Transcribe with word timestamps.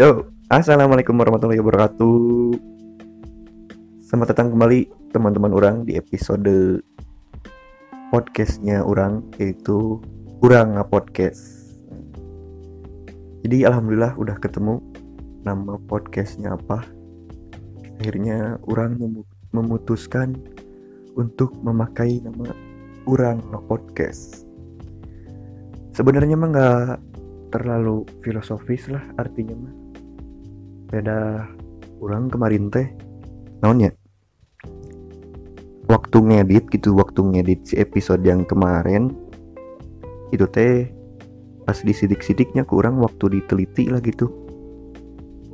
Yo, 0.00 0.32
assalamualaikum 0.48 1.12
warahmatullahi 1.12 1.60
wabarakatuh. 1.60 2.56
Selamat 4.00 4.32
datang 4.32 4.48
kembali 4.56 4.88
teman-teman 5.12 5.52
orang 5.52 5.84
di 5.84 6.00
episode 6.00 6.80
podcastnya 8.08 8.80
orang 8.80 9.20
yaitu 9.36 10.00
Urang 10.40 10.80
Podcast. 10.88 11.76
Jadi 13.44 13.68
alhamdulillah 13.68 14.16
udah 14.16 14.40
ketemu 14.40 14.80
nama 15.44 15.76
podcastnya 15.84 16.56
apa. 16.56 16.80
Akhirnya 18.00 18.56
orang 18.72 18.96
memutuskan 19.52 20.32
untuk 21.12 21.52
memakai 21.60 22.24
nama 22.24 22.48
Urang 23.04 23.44
Podcast. 23.68 24.48
Sebenarnya 25.92 26.40
mah 26.40 26.48
nggak 26.48 26.88
terlalu 27.52 28.08
filosofis 28.24 28.88
lah 28.88 29.04
artinya 29.20 29.60
mah 29.60 29.79
beda 30.90 31.46
orang 32.02 32.26
kemarin 32.26 32.66
teh 32.66 32.90
naonnya 33.62 33.94
waktu 35.86 36.18
ngedit 36.18 36.66
gitu 36.74 36.98
waktu 36.98 37.22
ngedit 37.22 37.60
si 37.62 37.74
episode 37.78 38.26
yang 38.26 38.42
kemarin 38.42 39.14
itu 40.34 40.46
teh 40.50 40.90
pas 41.62 41.78
disidik-sidiknya 41.78 42.66
kurang 42.66 42.98
waktu 42.98 43.38
diteliti 43.38 43.86
lah 43.90 44.02
gitu. 44.02 44.26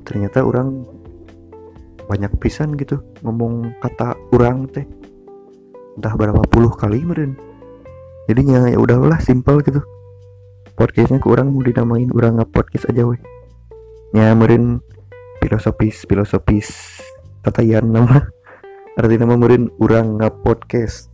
Ternyata 0.09 0.41
orang 0.41 0.85
banyak 2.09 2.33
pisan 2.41 2.73
gitu 2.81 3.01
ngomong 3.21 3.77
kata 3.85 4.17
orang 4.33 4.65
teh. 4.73 4.89
Entah 6.01 6.13
berapa 6.17 6.41
puluh 6.49 6.73
kali 6.73 7.05
meren 7.05 7.37
jadinya 8.29 8.69
ya 8.69 8.81
udahlah 8.81 9.21
simpel 9.21 9.61
gitu. 9.61 9.85
Podcastnya 10.77 11.21
kurang 11.21 11.53
mau 11.53 11.65
dinamain 11.65 12.09
orang 12.13 12.41
nggak 12.41 12.53
podcast 12.53 12.89
aja 12.89 13.05
weh. 13.05 13.21
Meren 14.17 14.81
filosofis 15.47 16.03
filosofis. 16.11 16.99
Tatayan 17.47 17.95
nama. 17.95 18.19
Arti 18.99 19.15
nama 19.15 19.39
murid 19.39 19.71
urang 19.79 20.19
podcast 20.43 21.07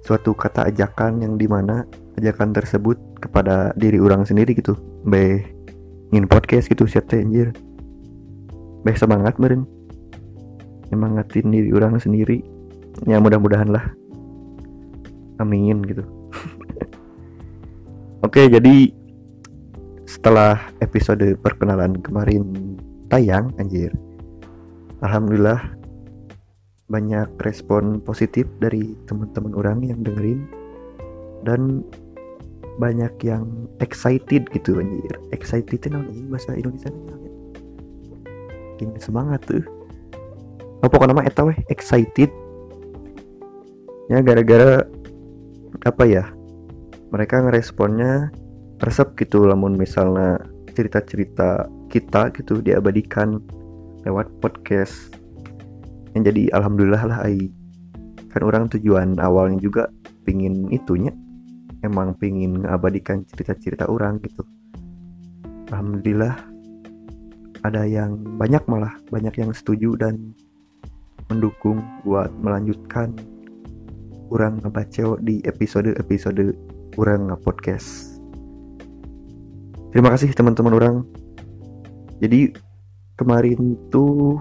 suatu 0.00 0.32
kata 0.32 0.72
ajakan 0.72 1.20
yang 1.20 1.36
di 1.36 1.44
mana 1.44 1.84
ajakan 2.16 2.56
tersebut 2.56 2.96
kepada 3.20 3.76
diri 3.76 4.00
orang 4.00 4.24
sendiri 4.24 4.56
gitu. 4.56 4.80
Be 5.04 5.44
ingin 6.08 6.24
podcast 6.24 6.72
gitu 6.72 6.88
siapa 6.88 7.20
anjir. 7.20 7.52
Be 8.80 8.96
semangat 8.96 9.36
meren 9.36 9.68
nyemangatin 10.88 11.52
diri 11.52 11.68
orang 11.76 12.00
sendiri. 12.00 12.40
Ya 13.04 13.20
mudah-mudahan 13.20 13.68
lah. 13.68 13.92
Amin 15.36 15.84
gitu. 15.84 16.08
Oke 18.24 18.48
jadi 18.48 18.88
setelah 20.08 20.72
episode 20.80 21.36
perkenalan 21.44 22.00
kemarin 22.00 22.80
tayang 23.10 23.52
anjir. 23.58 23.92
Alhamdulillah 25.04 25.60
banyak 26.90 27.28
respon 27.44 28.00
positif 28.02 28.46
dari 28.62 28.96
teman-teman 29.10 29.52
orang 29.54 29.78
yang 29.84 30.00
dengerin. 30.00 30.46
Dan 31.44 31.82
banyak 32.78 33.12
yang 33.26 33.68
excited 33.84 34.48
gitu 34.54 34.80
anjir. 34.80 35.12
Excited 35.34 35.76
itu 35.76 35.92
namanya 35.92 36.24
bahasa 36.32 36.56
Indonesia 36.56 36.88
namanya 36.88 37.20
ini 38.82 39.00
semangat 39.00 39.44
tuh. 39.44 39.64
Apa 40.80 40.96
kan 40.96 41.12
nama 41.12 41.24
eta 41.24 41.44
weh? 41.44 41.56
Excited. 41.68 42.32
Ya 44.08 44.24
gara-gara 44.24 44.88
apa 45.86 46.04
ya 46.08 46.24
mereka 47.12 47.44
ngeresponnya 47.44 48.32
resep 48.80 49.12
gitu. 49.20 49.44
Lamun 49.44 49.76
misalnya 49.76 50.40
cerita-cerita 50.72 51.68
kita 51.90 52.30
gitu 52.38 52.62
diabadikan 52.62 53.42
lewat 54.06 54.30
podcast. 54.38 55.10
Yang 56.14 56.22
jadi 56.30 56.42
alhamdulillah 56.54 57.02
lah 57.10 57.18
ai. 57.26 57.50
Kan 58.30 58.46
orang 58.46 58.70
tujuan 58.70 59.18
awalnya 59.18 59.58
juga 59.58 59.90
pingin 60.22 60.70
itunya. 60.70 61.10
Emang 61.82 62.14
pingin 62.14 62.62
ngabadikan 62.62 63.26
cerita-cerita 63.26 63.90
orang 63.90 64.22
gitu. 64.22 64.46
Alhamdulillah 65.74 66.38
ada 67.66 67.84
yang 67.84 68.16
banyak 68.38 68.62
malah 68.70 68.94
banyak 69.12 69.34
yang 69.36 69.50
setuju 69.52 69.98
dan 69.98 70.32
mendukung 71.28 71.82
buat 72.02 72.32
melanjutkan 72.40 73.14
orang 74.30 74.62
ngebaceo 74.62 75.18
di 75.22 75.42
episode-episode 75.42 76.54
orang 76.98 77.30
nge-podcast. 77.30 78.18
Terima 79.90 80.14
kasih 80.14 80.30
teman-teman 80.34 80.74
orang 80.74 80.96
jadi 82.20 82.52
kemarin 83.16 83.80
tuh 83.88 84.36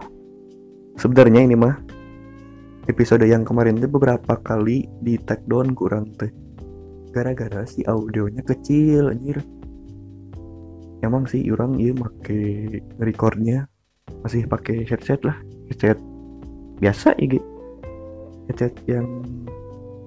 sebenarnya 1.00 1.47
ini 1.47 1.56
mah 1.56 1.79
episode 2.91 3.23
yang 3.23 3.47
kemarin 3.47 3.79
tuh 3.79 3.88
beberapa 3.88 4.35
kali 4.44 4.84
di 5.00 5.16
take 5.23 5.47
down 5.47 5.72
kurang 5.72 6.12
teh. 6.19 6.28
Gara-gara 7.16 7.63
si 7.63 7.88
audionya 7.88 8.44
kecil 8.44 9.16
anjir. 9.16 9.40
Emang 11.00 11.23
sih 11.23 11.47
orang 11.47 11.79
iya 11.79 11.95
make 11.95 12.35
recordnya 13.00 13.72
masih 14.19 14.44
pakai 14.44 14.84
headset 14.84 15.23
lah 15.23 15.38
headset 15.72 15.96
biasa 16.84 17.16
ya 17.16 17.40
headset 18.51 18.73
yang 18.84 19.07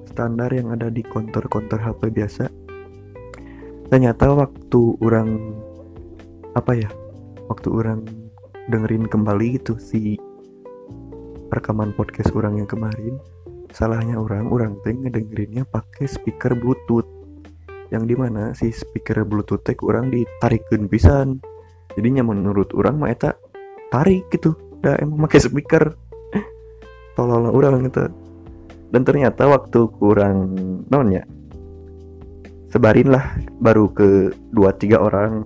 standar 0.05 0.53
yang 0.53 0.69
ada 0.69 0.93
di 0.93 1.01
konter-konter 1.01 1.81
HP 1.81 2.13
biasa. 2.13 2.45
Ternyata 3.89 4.37
waktu 4.37 4.83
orang 5.01 5.29
apa 6.53 6.77
ya 6.77 6.93
waktu 7.53 7.69
orang 7.69 8.09
dengerin 8.73 9.05
kembali 9.05 9.61
gitu 9.61 9.77
si 9.77 10.17
rekaman 11.53 11.93
podcast 11.93 12.33
orang 12.33 12.65
yang 12.65 12.69
kemarin 12.69 13.21
salahnya 13.77 14.17
orang 14.17 14.49
orang 14.49 14.73
teh 14.81 14.97
ngedengerinnya 14.97 15.69
pakai 15.69 16.09
speaker 16.09 16.57
bluetooth 16.57 17.07
yang 17.93 18.09
di 18.09 18.17
mana 18.17 18.57
si 18.57 18.73
speaker 18.73 19.29
bluetooth 19.29 19.61
teh 19.61 19.77
orang 19.85 20.09
ditarikin 20.09 20.89
pisan. 20.89 21.45
Jadinya 21.93 22.25
menurut 22.25 22.73
orang 22.73 22.97
mah 22.97 23.13
eta 23.13 23.37
tarik 23.93 24.33
gitu 24.33 24.57
udah 24.81 24.97
emang 25.05 25.29
pakai 25.29 25.41
speaker. 25.45 25.93
Tolol 27.21 27.53
orang 27.53 27.85
gitu 27.85 28.09
dan 28.93 29.03
ternyata 29.09 29.49
waktu 29.49 29.89
kurang 29.97 30.53
nonnya 30.93 31.25
sebarin 32.69 33.09
lah 33.09 33.25
baru 33.61 33.89
ke 33.89 34.37
dua 34.53 34.77
tiga 34.77 35.01
orang 35.01 35.45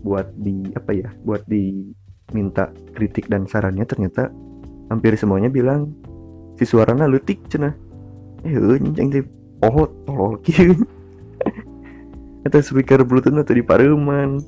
buat 0.00 0.32
di 0.36 0.68
apa 0.74 0.90
ya 0.96 1.08
buat 1.24 1.44
diminta 1.46 2.72
kritik 2.96 3.28
dan 3.28 3.44
sarannya 3.44 3.84
ternyata 3.84 4.32
hampir 4.88 5.14
semuanya 5.14 5.52
bilang 5.52 5.92
si 6.56 6.64
suaranya 6.64 7.06
letik 7.08 7.40
cina 7.48 7.72
eh 8.44 8.56
yang 8.96 9.08
di 9.12 9.20
oh 9.64 9.88
tolol 10.08 10.40
kieu. 10.44 10.76
Itu 12.40 12.56
speaker 12.64 13.04
bluetooth 13.04 13.36
atau 13.36 13.52
di 13.52 13.60
pareman. 13.60 14.40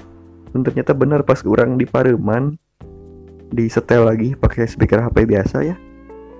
Dan 0.52 0.60
ternyata 0.64 0.92
benar 0.96 1.24
pas 1.24 1.40
kurang 1.40 1.76
di 1.76 1.84
pareman 1.84 2.56
di 3.52 3.69
setel 3.69 4.08
lagi 4.08 4.32
pakai 4.32 4.64
speaker 4.64 5.00
HP 5.00 5.28
biasa 5.28 5.56
ya. 5.64 5.76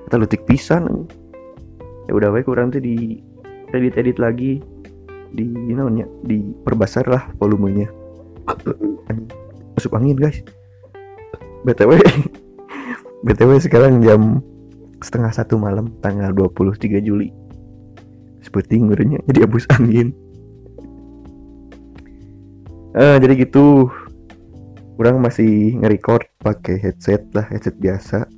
Kita 0.09 0.17
letik 0.17 0.49
pisan 0.49 0.89
ya 2.09 2.13
udah 2.13 2.29
baik 2.35 2.51
kurang 2.51 2.75
tuh 2.75 2.83
di 2.83 3.23
edit 3.73 3.95
edit 3.97 4.19
lagi 4.19 4.59
di 5.33 5.47
namanya 5.73 6.05
di 6.27 6.45
perbesar 6.67 7.09
lah 7.09 7.31
volumenya 7.41 7.89
masuk 9.79 9.93
angin 9.99 10.19
guys. 10.19 10.39
Btw 11.63 11.99
btw 13.27 13.51
sekarang 13.63 14.03
jam 14.03 14.43
setengah 15.03 15.31
satu 15.35 15.59
malam 15.59 15.91
tanggal 16.03 16.35
23 16.35 17.03
Juli. 17.03 17.31
Seperti 18.43 18.83
ngurnya 18.83 19.23
jadi 19.31 19.47
abus 19.47 19.67
angin. 19.71 20.11
Uh, 22.93 23.17
jadi 23.23 23.47
gitu. 23.47 23.89
Kurang 24.93 25.25
masih 25.25 25.81
nge-record 25.83 26.29
pakai 26.45 26.79
headset 26.79 27.25
lah 27.33 27.49
headset 27.49 27.75
biasa. 27.81 28.29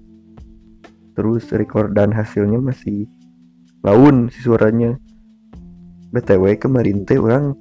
Terus 1.18 1.50
record 1.52 1.92
dan 1.92 2.14
hasilnya 2.14 2.62
masih 2.62 3.04
laun 3.84 4.32
si 4.32 4.40
suaranya. 4.44 4.96
Btw 6.14 6.56
kemarin 6.56 7.02
teh 7.02 7.18
orang 7.18 7.58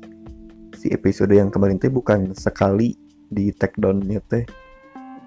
si 0.84 0.92
episode 0.92 1.32
yang 1.32 1.48
kemarin 1.48 1.80
teh 1.80 1.88
bukan 1.88 2.36
sekali 2.36 3.00
di 3.32 3.56
take 3.56 3.80
downnya 3.80 4.20
teh 4.28 4.44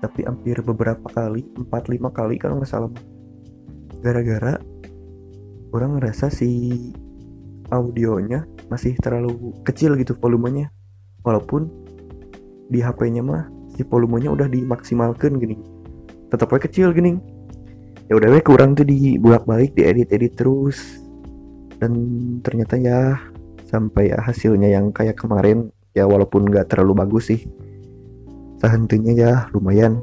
tapi 0.05 0.29
hampir 0.29 0.61
beberapa 0.61 1.09
kali 1.09 1.49
4-5 1.57 2.13
kali 2.13 2.37
kalau 2.37 2.61
nggak 2.61 2.69
salah. 2.69 2.93
Gara-gara 4.05 4.61
orang 5.73 5.97
ngerasa 5.97 6.29
si 6.29 6.93
audionya 7.73 8.45
masih 8.69 8.93
terlalu 9.01 9.57
kecil 9.65 9.97
gitu 9.97 10.13
volumenya. 10.21 10.69
Walaupun 11.25 11.67
di 12.69 12.85
HP-nya 12.85 13.25
mah 13.25 13.49
si 13.73 13.83
volumenya 13.89 14.31
udah 14.31 14.47
dimaksimalkan 14.53 15.41
gini. 15.41 15.57
Tetap 16.29 16.53
aja 16.53 16.69
kecil 16.69 16.93
gini. 16.93 17.17
Ya 18.07 18.21
udah 18.21 18.39
kurang 18.45 18.79
tuh 18.79 18.87
dibulak 18.87 19.49
balik 19.49 19.75
diedit-edit 19.75 20.37
terus. 20.37 21.01
Dan 21.81 21.97
ternyata 22.45 22.79
ya 22.79 23.17
sampai 23.67 24.15
hasilnya 24.15 24.71
yang 24.71 24.95
kayak 24.95 25.19
kemarin 25.19 25.75
ya 25.93 26.07
walaupun 26.07 26.47
nggak 26.47 26.71
terlalu 26.71 27.03
bagus 27.03 27.35
sih. 27.35 27.45
Betah 28.57 28.73
hentinya 28.73 29.13
ya 29.13 29.33
lumayan. 29.53 30.01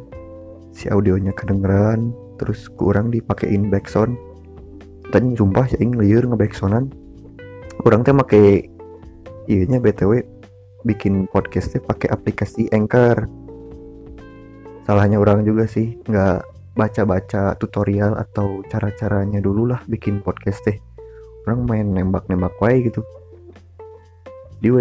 Si 0.76 0.86
audionya 0.90 1.34
kedengeran 1.34 2.14
terus 2.38 2.70
kurang 2.78 3.10
dipakein 3.10 3.74
backsound. 3.74 4.14
Dan 5.10 5.34
sumpah 5.38 5.70
ya 5.70 5.78
ini 5.82 5.94
liur 5.98 6.26
ngebacksoundan 6.26 7.04
kurang 7.82 8.06
teh 8.06 8.14
make 8.14 8.70
iya 9.50 9.66
btw 9.66 10.22
bikin 10.86 11.26
podcastnya 11.32 11.82
pakai 11.82 12.12
aplikasi 12.14 12.70
Anchor. 12.70 13.26
Salahnya 14.84 15.18
orang 15.18 15.48
juga 15.48 15.64
sih 15.66 15.96
nggak 16.06 16.40
baca-baca 16.76 17.56
tutorial 17.56 18.20
atau 18.20 18.62
cara-caranya 18.68 19.40
dulu 19.40 19.72
lah 19.72 19.80
bikin 19.88 20.20
podcast 20.20 20.60
teh. 20.68 20.78
Orang 21.48 21.68
main 21.68 21.88
nembak-nembak 21.92 22.56
wae 22.60 22.88
gitu 22.88 23.04
di 24.64 24.72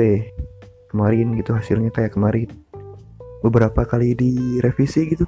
kemarin 0.94 1.34
gitu 1.34 1.50
hasilnya 1.58 1.90
kayak 1.90 2.14
kemarin. 2.14 2.46
Beberapa 3.42 3.82
kali 3.82 4.14
direvisi 4.14 5.10
gitu. 5.10 5.26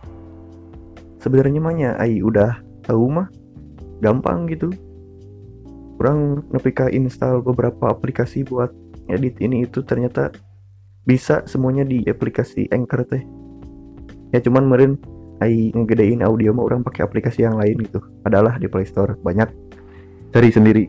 Sebenarnya 1.18 1.58
mahnya 1.58 1.90
ai 1.98 2.22
udah 2.22 2.62
tahu 2.86 3.10
mah. 3.10 3.26
Gampang 3.98 4.46
gitu. 4.46 4.70
Orang 5.98 6.46
nepika 6.54 6.86
install 6.86 7.42
beberapa 7.42 7.90
aplikasi 7.90 8.46
buat 8.46 8.70
edit 9.10 9.42
ini 9.42 9.66
itu 9.66 9.82
ternyata 9.82 10.30
bisa 11.02 11.42
semuanya 11.50 11.82
di 11.82 12.06
aplikasi 12.06 12.70
Anchor 12.70 13.02
teh. 13.10 13.24
Ya 14.30 14.38
cuman 14.38 14.70
meren 14.70 14.92
ai 15.42 15.74
ngegedein 15.74 16.22
audio 16.22 16.54
mah 16.54 16.70
orang 16.70 16.86
pakai 16.86 17.02
aplikasi 17.02 17.42
yang 17.42 17.58
lain 17.58 17.82
gitu. 17.82 17.98
Adalah 18.22 18.54
di 18.62 18.70
Play 18.70 18.86
Store 18.86 19.18
banyak. 19.18 19.50
Cari 20.30 20.50
sendiri. 20.54 20.84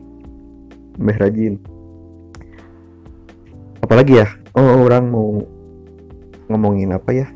Mbah 0.96 1.18
rajin 1.18 1.75
apalagi 3.80 4.22
ya? 4.22 4.28
Oh 4.56 4.84
orang 4.84 5.08
mau 5.12 5.44
ngomongin 6.48 6.94
apa 6.94 7.10
ya? 7.12 7.28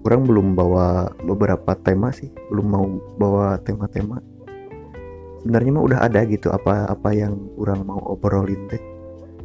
Orang 0.00 0.24
belum 0.24 0.56
bawa 0.56 1.12
beberapa 1.24 1.76
tema 1.76 2.08
sih 2.12 2.32
belum 2.48 2.66
mau 2.66 2.86
bawa 3.20 3.60
tema-tema. 3.60 4.20
Sebenarnya 5.40 5.70
mah 5.72 5.84
udah 5.84 5.98
ada 6.04 6.20
gitu 6.28 6.52
apa 6.52 6.88
apa 6.88 7.12
yang 7.12 7.36
orang 7.56 7.84
mau 7.84 8.00
obrolin 8.08 8.68
teh. 8.68 8.80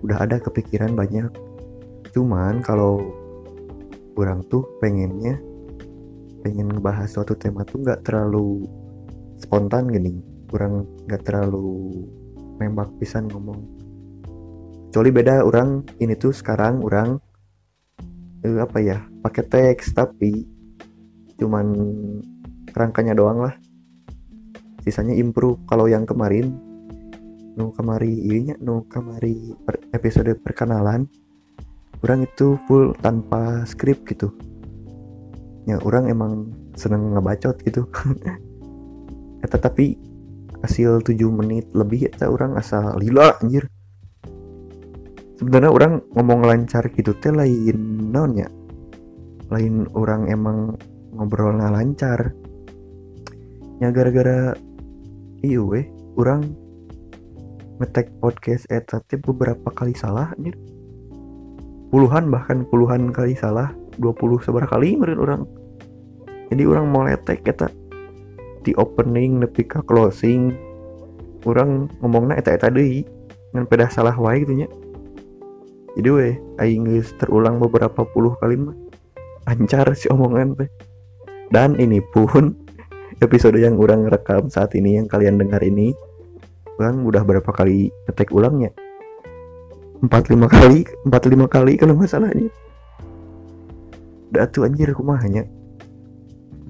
Udah 0.03 0.23
ada 0.23 0.39
kepikiran 0.39 0.95
banyak. 0.95 1.31
Cuman 2.11 2.63
kalau 2.63 3.03
orang 4.15 4.43
tuh 4.47 4.63
pengennya 4.79 5.39
pengen 6.43 6.71
ngebahas 6.71 7.11
suatu 7.11 7.35
tema 7.35 7.67
tuh 7.67 7.83
nggak 7.83 8.07
terlalu 8.07 8.63
spontan 9.39 9.91
gini. 9.91 10.23
Kurang 10.47 10.87
nggak 11.07 11.23
terlalu 11.27 12.07
nembak 12.59 12.87
pisan 12.99 13.27
ngomong 13.27 13.74
kecuali 14.95 15.11
beda 15.11 15.43
orang 15.43 15.83
ini 15.99 16.15
tuh 16.15 16.31
sekarang 16.31 16.79
orang 16.79 17.19
eh, 18.47 18.63
apa 18.63 18.79
ya 18.79 19.03
pakai 19.19 19.43
teks 19.43 19.91
tapi 19.91 20.47
cuman 21.35 21.67
kerangkanya 22.71 23.11
doang 23.11 23.43
lah. 23.43 23.51
Sisanya 24.87 25.11
improve. 25.11 25.59
Kalau 25.67 25.91
yang 25.91 26.07
kemarin 26.07 26.55
nu 27.59 27.75
kemari 27.75 28.07
iya 28.07 28.55
nu 28.63 28.87
kemari 28.87 29.51
episode 29.91 30.31
perkenalan 30.39 31.11
orang 31.99 32.23
itu 32.23 32.55
full 32.63 32.95
tanpa 33.03 33.67
skrip 33.67 34.07
gitu. 34.07 34.31
Ya 35.67 35.75
orang 35.83 36.07
emang 36.07 36.55
seneng 36.79 37.11
ngebacot 37.11 37.59
gitu. 37.67 37.83
Ya, 39.43 39.47
tetapi 39.59 39.99
hasil 40.63 41.03
7 41.03 41.19
menit 41.35 41.67
lebih 41.75 42.07
ya 42.15 42.31
orang 42.31 42.55
asal 42.55 42.95
lila 42.95 43.35
anjir 43.43 43.67
sebenarnya 45.35 45.71
orang 45.71 45.93
ngomong 46.15 46.47
lancar 46.47 46.87
gitu 46.93 47.11
teh 47.17 47.31
lain 47.31 48.09
naonnya 48.11 48.47
lain 49.53 49.85
orang 49.93 50.25
emang 50.29 50.73
ngobrolnya 51.15 51.69
lancar. 51.69 52.33
Ya 53.79 53.91
gara-gara 53.91 54.55
iya 55.43 55.61
weh 55.61 55.85
orang 56.15 56.47
ngetek 57.83 58.07
podcast 58.23 58.65
eta 58.71 59.03
beberapa 59.21 59.67
kali 59.71 59.93
salah 59.93 60.31
anjir. 60.33 60.55
Puluhan 61.91 62.27
bahkan 62.27 62.67
puluhan 62.67 63.13
kali 63.13 63.37
salah 63.37 63.71
20 64.01 64.43
seberapa 64.43 64.67
kali 64.67 64.99
meren 64.99 65.19
orang. 65.21 65.41
Jadi 66.51 66.63
orang 66.67 66.91
mau 66.91 67.07
letek 67.07 67.45
kita 67.47 67.71
di 68.65 68.73
opening 68.75 69.45
nepi 69.45 69.61
closing 69.69 70.49
orang 71.45 71.85
ngomongnya 72.01 72.41
eta 72.41 72.57
eta 72.57 72.67
deh 72.73 73.05
dengan 73.53 73.65
pedah 73.69 73.89
salah 73.93 74.17
wae 74.17 74.41
gitu 74.41 74.65
nya 74.65 74.67
jadi 75.95 76.09
weh 76.11 76.33
aing 76.59 76.87
terulang 77.19 77.59
beberapa 77.59 78.03
puluh 78.03 78.35
kali 78.39 78.59
mah 78.59 78.75
lancar 79.47 79.91
si 79.95 80.11
omongan 80.11 80.57
teh. 80.59 80.69
Dan 81.49 81.77
ini 81.79 82.01
pun 82.01 82.55
episode 83.25 83.55
yang 83.57 83.79
orang 83.79 84.09
rekam 84.11 84.51
saat 84.51 84.75
ini 84.75 84.99
yang 84.99 85.07
kalian 85.07 85.39
dengar 85.39 85.63
ini 85.63 85.95
orang 86.75 87.07
udah 87.07 87.23
berapa 87.23 87.47
kali 87.55 87.87
ngetek 88.09 88.35
ulangnya 88.35 88.75
empat 90.03 90.27
lima 90.27 90.51
kali 90.51 90.83
empat 91.07 91.23
lima 91.31 91.47
kali 91.47 91.79
kalau 91.79 91.95
masalahnya 91.95 92.51
tuh 94.51 94.67
anjir 94.67 94.91
kumahnya 94.91 95.47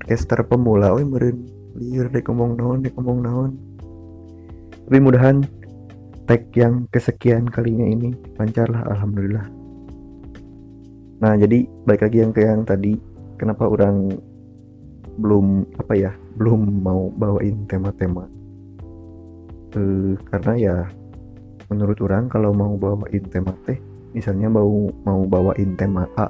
podcaster 0.05 0.45
pemula 0.45 0.93
oi 0.93 1.01
meren 1.01 1.49
liur 1.73 2.13
dek 2.13 2.29
ngomong 2.29 2.61
naon 2.61 2.85
dek 2.85 2.93
ngomong 2.93 3.19
naon. 3.25 3.51
Tapi 4.85 5.01
mudahan 5.01 5.41
tag 6.25 6.49
yang 6.57 6.89
kesekian 6.89 7.45
kalinya 7.45 7.85
ini. 7.85 8.13
Lancar 8.37 8.69
lah 8.69 8.81
alhamdulillah. 8.89 9.45
Nah 11.21 11.33
jadi 11.39 11.63
baik 11.87 12.01
lagi 12.05 12.17
yang 12.21 12.33
ke 12.35 12.41
yang 12.43 12.67
tadi 12.67 12.97
kenapa 13.39 13.69
orang 13.69 14.11
belum 15.15 15.63
apa 15.79 15.93
ya 15.95 16.11
belum 16.35 16.83
mau 16.83 17.07
bawain 17.15 17.63
tema-tema? 17.69 18.27
Uh, 19.75 20.15
karena 20.31 20.53
ya 20.55 20.75
menurut 21.71 21.99
orang 22.03 22.27
kalau 22.27 22.51
mau 22.55 22.75
bawain 22.75 23.25
tema 23.27 23.51
teh 23.67 23.79
misalnya 24.15 24.51
mau 24.51 24.91
mau 25.07 25.23
bawain 25.23 25.75
tema 25.79 26.07
A. 26.19 26.27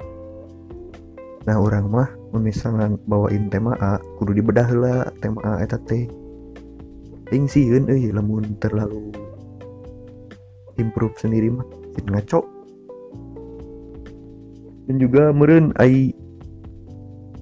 Nah 1.46 1.56
orang 1.58 1.86
mah 1.90 2.08
misalnya 2.36 2.94
bawain 3.06 3.48
tema 3.48 3.74
A 3.78 3.98
kudu 4.18 4.38
dibedah 4.38 4.68
lah 4.76 5.00
tema 5.18 5.42
A 5.42 5.52
eta 5.64 5.78
teh. 5.82 6.06
Ting 7.26 7.50
sieun 7.50 7.90
euy 7.90 8.14
terlalu 8.62 9.25
improve 10.80 11.16
sendiri 11.18 11.52
mah. 11.52 11.66
Ngaco. 12.06 12.40
Dan 14.86 14.96
juga 15.02 15.34
meren 15.34 15.74
ai 15.82 16.14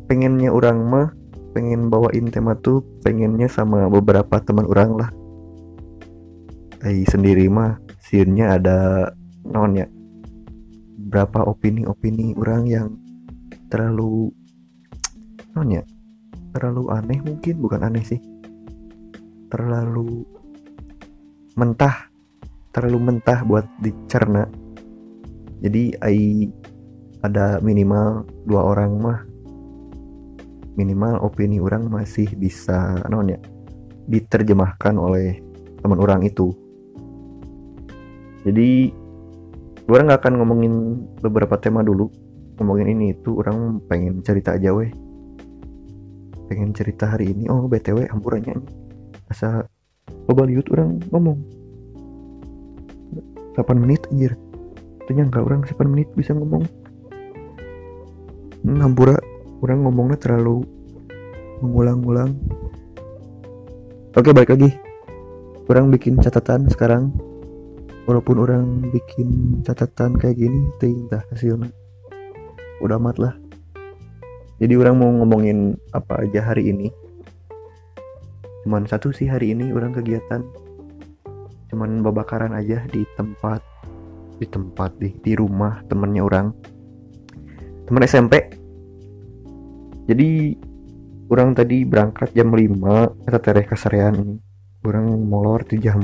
pengennya 0.09 0.49
orang 0.49 0.79
mah 0.89 1.09
pengen 1.53 1.87
bawain 1.93 2.33
tema 2.33 2.59
tuh 2.59 2.83
pengennya 3.05 3.47
sama 3.47 3.87
beberapa 3.93 4.41
teman 4.41 4.67
orang 4.67 4.91
lah. 4.97 5.11
Ai 6.83 7.05
sendiri 7.09 7.47
mah 7.53 7.79
siunnya 8.01 8.57
ada 8.57 9.11
nonnya 9.45 9.89
berapa 11.11 11.47
opini-opini 11.47 12.35
orang 12.41 12.63
yang 12.67 12.89
terlalu 13.69 14.33
nonnya 15.55 15.87
terlalu 16.55 16.91
aneh 16.91 17.19
mungkin 17.21 17.55
bukan 17.59 17.83
aneh 17.83 18.05
sih. 18.07 18.21
Terlalu 19.51 20.27
mentah 21.55 22.14
terlalu 22.75 22.99
mentah 22.99 23.47
buat 23.47 23.65
dicerna. 23.79 24.51
Jadi 25.63 25.95
ai 26.03 26.51
ada 27.23 27.63
minimal 27.63 28.27
dua 28.45 28.75
orang 28.75 28.93
mah. 28.99 29.21
Minimal 30.75 31.23
opini 31.23 31.63
orang 31.63 31.87
masih 31.87 32.27
bisa 32.35 32.99
nonnya 33.07 33.39
diterjemahkan 34.11 34.99
oleh 34.99 35.39
teman 35.79 36.03
orang 36.03 36.27
itu. 36.27 36.51
Jadi 38.43 38.91
gue 39.87 39.99
nggak 40.03 40.21
akan 40.21 40.35
ngomongin 40.43 40.75
beberapa 41.23 41.55
tema 41.57 41.87
dulu. 41.87 42.11
Ngomongin 42.59 42.91
ini 42.91 43.15
itu 43.15 43.39
orang 43.39 43.79
pengen 43.87 44.21
cerita 44.27 44.59
aja 44.59 44.75
weh. 44.75 44.91
Pengen 46.51 46.75
cerita 46.75 47.15
hari 47.15 47.31
ini. 47.31 47.47
Oh 47.47 47.71
btw 47.71 48.11
hampurannya 48.11 48.59
asa 49.31 49.65
Baliut 50.29 50.67
orang 50.75 50.99
ngomong 51.15 51.54
8 53.55 53.79
menit 53.79 54.07
anjir. 54.11 54.35
Ternyata 55.07 55.43
orang 55.43 55.63
8 55.63 55.87
menit 55.87 56.11
bisa 56.19 56.35
ngomong. 56.35 56.67
Ngampura 58.65 59.17
orang 59.63 59.85
ngomongnya 59.87 60.19
terlalu 60.19 60.65
mengulang-ulang. 61.63 62.37
Oke 64.15 64.31
balik 64.31 64.55
lagi. 64.55 64.71
Orang 65.67 65.89
bikin 65.89 66.21
catatan 66.21 66.69
sekarang. 66.69 67.15
Walaupun 68.05 68.37
orang 68.37 68.85
bikin 68.93 69.61
catatan 69.65 70.21
kayak 70.21 70.37
gini 70.37 70.69
teh 70.77 70.93
hasilnya. 71.33 71.73
Udah 72.85 73.01
amat 73.01 73.17
lah. 73.17 73.35
Jadi 74.61 74.77
orang 74.77 75.01
mau 75.01 75.11
ngomongin 75.11 75.75
apa 75.97 76.23
aja 76.23 76.45
hari 76.45 76.69
ini? 76.71 76.93
Cuman 78.65 78.89
satu 78.89 79.13
sih 79.13 79.29
hari 79.29 79.53
ini 79.53 79.73
orang 79.73 79.93
kegiatan 79.93 80.41
cuman 81.75 82.07
babakaran 82.07 82.55
aja 82.55 82.87
di 82.87 83.03
tempat 83.19 83.59
di 84.39 84.47
tempat 84.47 84.95
di 85.03 85.11
di 85.19 85.35
rumah 85.35 85.83
temennya 85.91 86.23
orang. 86.23 86.55
Temen 87.91 88.07
SMP 88.07 88.39
jadi 90.07 90.55
orang 91.27 91.59
tadi 91.59 91.83
berangkat 91.83 92.31
jam 92.31 92.55
5 92.55 93.27
kita 93.27 93.39
tereh 93.43 93.67
kasarean 93.67 94.15
ini. 94.23 94.37
Orang 94.87 95.27
molor 95.27 95.67
di 95.67 95.83
jam 95.83 95.99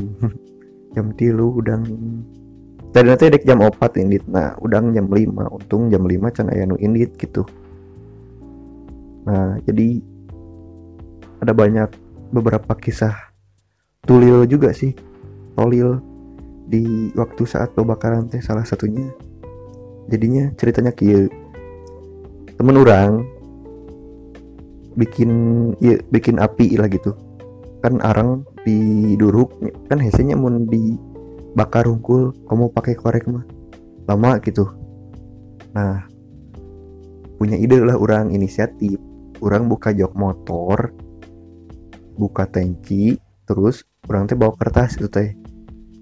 jam 0.99 1.15
tilu 1.15 1.63
udang. 1.63 1.87
Tadi 2.91 3.07
nanti 3.07 3.31
dek 3.31 3.47
jam 3.47 3.63
opat 3.63 3.95
indit. 4.03 4.27
Nah 4.27 4.59
udang 4.59 4.91
jam 4.91 5.07
5 5.07 5.55
untung 5.55 5.87
jam 5.87 6.03
5 6.03 6.35
can 6.35 6.51
aya 6.51 6.67
nu 6.67 6.75
indit 6.83 7.15
gitu. 7.15 7.47
Nah 9.23 9.55
jadi 9.63 10.03
ada 11.39 11.55
banyak 11.55 11.95
beberapa 12.35 12.75
kisah 12.75 13.15
tulil 14.05 14.49
juga 14.49 14.73
sih 14.73 14.97
tolil 15.55 15.99
di 16.71 17.11
waktu 17.19 17.43
saat 17.47 17.75
pembakaran 17.75 18.31
teh 18.31 18.39
salah 18.39 18.63
satunya. 18.63 19.11
Jadinya 20.11 20.51
ceritanya 20.55 20.95
kia 20.95 21.27
temen 22.55 22.77
orang 22.79 23.25
bikin 24.95 25.31
ya 25.83 25.99
bikin 26.11 26.39
api 26.39 26.79
lah 26.79 26.87
gitu. 26.91 27.15
Kan 27.83 27.99
arang 28.05 28.47
di 28.63 29.15
duruk 29.17 29.57
kan 29.89 29.99
hesenya 29.99 30.37
mau 30.37 30.53
dibakar 30.53 31.89
hungkul 31.89 32.37
kamu 32.47 32.71
pakai 32.71 32.95
korek 32.99 33.27
mah? 33.27 33.47
Lama 34.07 34.39
gitu. 34.43 34.69
Nah 35.75 36.07
punya 37.41 37.57
ide 37.57 37.81
lah 37.83 37.97
orang 37.99 38.31
inisiatif. 38.31 39.01
Orang 39.41 39.73
buka 39.73 39.89
jok 39.97 40.13
motor 40.13 40.93
buka 42.21 42.45
tangki 42.45 43.17
terus 43.49 43.89
orang 44.05 44.29
teh 44.29 44.37
bawa 44.37 44.53
kertas 44.53 45.01
itu 45.01 45.09
teh 45.09 45.33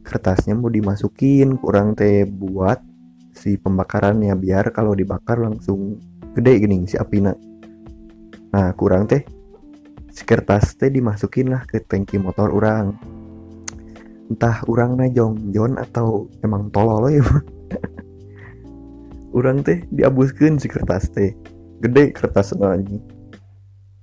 kertasnya 0.09 0.57
mau 0.57 0.73
dimasukin 0.73 1.61
kurang 1.61 1.93
teh 1.93 2.25
buat 2.25 2.81
si 3.37 3.61
pembakarannya 3.61 4.33
biar 4.33 4.73
kalau 4.73 4.97
dibakar 4.97 5.37
langsung 5.37 6.01
gede 6.33 6.65
gini 6.65 6.89
si 6.89 6.97
apina. 6.97 7.37
Nah 8.57 8.73
kurang 8.73 9.05
teh 9.05 9.21
si 10.09 10.25
kertas 10.25 10.73
teh 10.81 10.89
dimasukin 10.89 11.53
lah 11.53 11.69
ke 11.69 11.85
tangki 11.85 12.17
motor 12.17 12.49
orang 12.49 12.97
entah 14.33 14.65
orang 14.65 14.97
najong 14.97 15.53
John 15.53 15.77
atau 15.77 16.33
emang 16.41 16.73
tolol 16.73 17.13
ya 17.13 17.25
orang 19.37 19.61
teh 19.61 19.85
diabuskan 19.93 20.57
si 20.57 20.73
kertas 20.73 21.13
teh. 21.13 21.37
Gede 21.85 22.17
kertas 22.17 22.57
nanya 22.57 22.99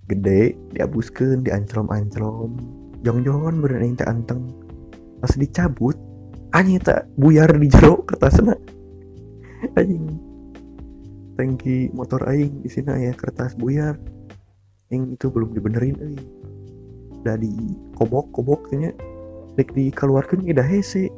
gede 0.06 0.54
diabuskan 0.78 1.42
dianclom-anclom 1.42 2.54
jong-jongan 3.02 3.58
berenang 3.58 3.98
teh 3.98 4.06
anteng 4.06 4.54
pas 5.26 5.34
dicabut 5.42 5.98
anjing 6.54 6.78
tak 6.78 7.10
buyar 7.18 7.50
di 7.58 7.66
jero 7.66 8.06
kertasnya 8.06 8.54
anjing. 9.74 10.22
Tangki 11.34 11.90
motor 11.98 12.22
aing 12.30 12.62
di 12.62 12.70
sini 12.70 13.10
ya 13.10 13.14
kertas 13.18 13.58
buyar. 13.58 13.98
Yang 14.94 15.18
itu 15.18 15.26
belum 15.34 15.58
dibenerin 15.58 15.98
eh. 15.98 16.22
udah 17.26 17.42
di 17.42 17.50
kobok 17.98 18.30
kobok 18.38 18.70
katanya 18.70 18.94
dek 19.58 19.74
dikeluarkan 19.74 20.46
udah 20.46 20.62
hese. 20.62 21.10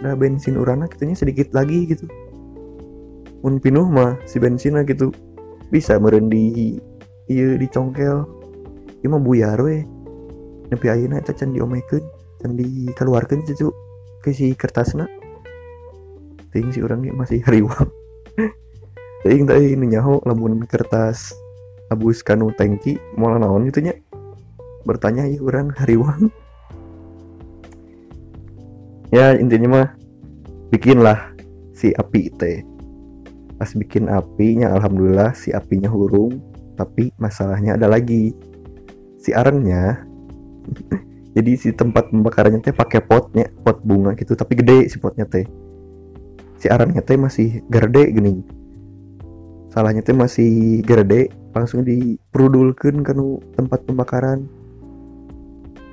Udah 0.00 0.16
bensin 0.16 0.56
urana 0.56 0.88
katanya 0.88 1.20
sedikit 1.20 1.52
lagi 1.52 1.84
gitu. 1.84 2.08
Pun 3.44 3.60
pinuh 3.60 3.84
mah 3.92 4.16
si 4.24 4.40
bensinnya 4.40 4.88
gitu 4.88 5.12
bisa 5.68 6.00
merendi 6.00 6.80
iya 7.28 7.60
dicongkel 7.60 8.24
mah 9.04 9.20
buyar 9.20 9.60
we. 9.60 9.84
Nepi 10.72 10.86
ayeuna 10.88 11.20
eta 11.20 11.36
can 11.36 11.52
diomekeun 11.52 12.15
can 12.46 12.54
dikeluarkeun 12.54 13.42
cucu 13.42 13.74
ke 14.22 14.30
si 14.30 14.54
kertasna 14.54 15.10
ting 16.54 16.70
si 16.70 16.78
urang 16.78 17.02
masih 17.18 17.42
hariwang 17.42 17.90
ting 19.26 19.42
tadi 19.50 19.74
nyaho 19.74 20.22
lamun 20.22 20.62
kertas 20.70 21.34
abus 21.90 22.22
kanu 22.22 22.50
tangki 22.54 22.98
mau 23.14 23.34
naon 23.34 23.66
gitu 23.70 23.82
nya. 23.82 23.94
Bertanya 24.86 25.26
ya 25.26 25.42
orang 25.42 25.74
hariwang 25.74 26.30
ya 29.16 29.34
intinya 29.34 29.68
mah 29.70 29.88
bikinlah 30.70 31.34
si 31.74 31.90
api 31.94 32.30
teh. 32.38 32.62
Pas 33.56 33.70
bikin 33.72 34.06
apinya 34.06 34.70
alhamdulillah 34.74 35.34
si 35.34 35.50
apinya 35.50 35.90
hurung. 35.90 36.38
Tapi 36.76 37.08
masalahnya 37.16 37.74
ada 37.74 37.88
lagi. 37.88 38.36
Si 39.18 39.34
arengnya 39.34 40.06
jadi 41.36 41.52
si 41.60 41.68
tempat 41.76 42.08
pembakarannya 42.08 42.64
teh 42.64 42.72
pakai 42.72 43.04
potnya 43.04 43.52
pot 43.60 43.84
bunga 43.84 44.16
gitu 44.16 44.32
tapi 44.32 44.56
gede 44.56 44.88
si 44.88 44.96
potnya 44.96 45.28
teh. 45.28 45.44
Si 46.56 46.64
arengnya 46.72 47.04
teh 47.04 47.20
masih 47.20 47.60
gede 47.68 48.08
gini. 48.08 48.40
Salahnya 49.68 50.00
teh 50.00 50.16
masih 50.16 50.80
gede 50.80 51.28
langsung 51.52 51.84
diperudulkan 51.84 53.04
ke 53.04 53.12
tempat 53.52 53.84
pembakaran. 53.84 54.48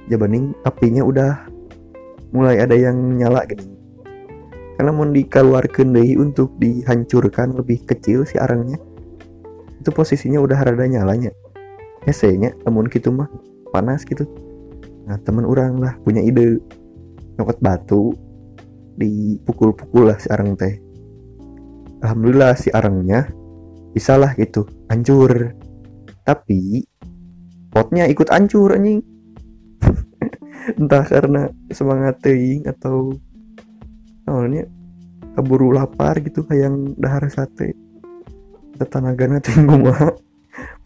Jabaning 0.08 0.56
apinya 0.64 1.04
udah 1.04 1.44
mulai 2.32 2.64
ada 2.64 2.80
yang 2.80 2.96
nyala 3.20 3.44
gini. 3.44 3.68
Karena 4.80 4.96
mau 4.96 5.04
dikeluarkan 5.04 5.92
deh 5.92 6.24
untuk 6.24 6.56
dihancurkan 6.56 7.52
lebih 7.52 7.84
kecil 7.84 8.24
si 8.24 8.40
arangnya 8.40 8.80
itu 9.76 9.92
posisinya 9.92 10.40
udah 10.40 10.72
rada 10.72 10.88
nyalanya. 10.88 11.36
Hesenya 12.08 12.56
namun 12.64 12.88
gitu 12.88 13.12
mah 13.12 13.28
panas 13.76 14.08
gitu 14.08 14.24
nah 15.04 15.18
teman 15.22 15.44
orang 15.44 15.80
lah 15.80 15.94
punya 16.02 16.24
ide. 16.24 16.60
Nyokot 17.34 17.60
batu 17.60 18.14
dipukul-pukul 18.98 20.14
lah 20.14 20.18
si 20.22 20.30
arang 20.30 20.54
teh. 20.54 20.78
Alhamdulillah 22.06 22.54
si 22.54 22.70
arangnya 22.70 23.26
bisa 23.92 24.16
lah 24.20 24.38
gitu 24.38 24.70
hancur. 24.92 25.56
Tapi 26.24 26.86
potnya 27.74 28.06
ikut 28.06 28.30
hancur 28.30 28.78
anjing. 28.78 29.02
Entah 30.80 31.04
karena 31.04 31.50
semangat 31.74 32.22
teing 32.24 32.64
atau 32.70 33.18
awalnya 34.30 34.70
keburu 35.34 35.74
lapar 35.74 36.22
gitu 36.22 36.46
kayak 36.46 36.70
yang 36.70 36.76
dahar 36.96 37.26
sate. 37.28 37.74
Tetanagana 38.78 39.42
mah 39.66 40.14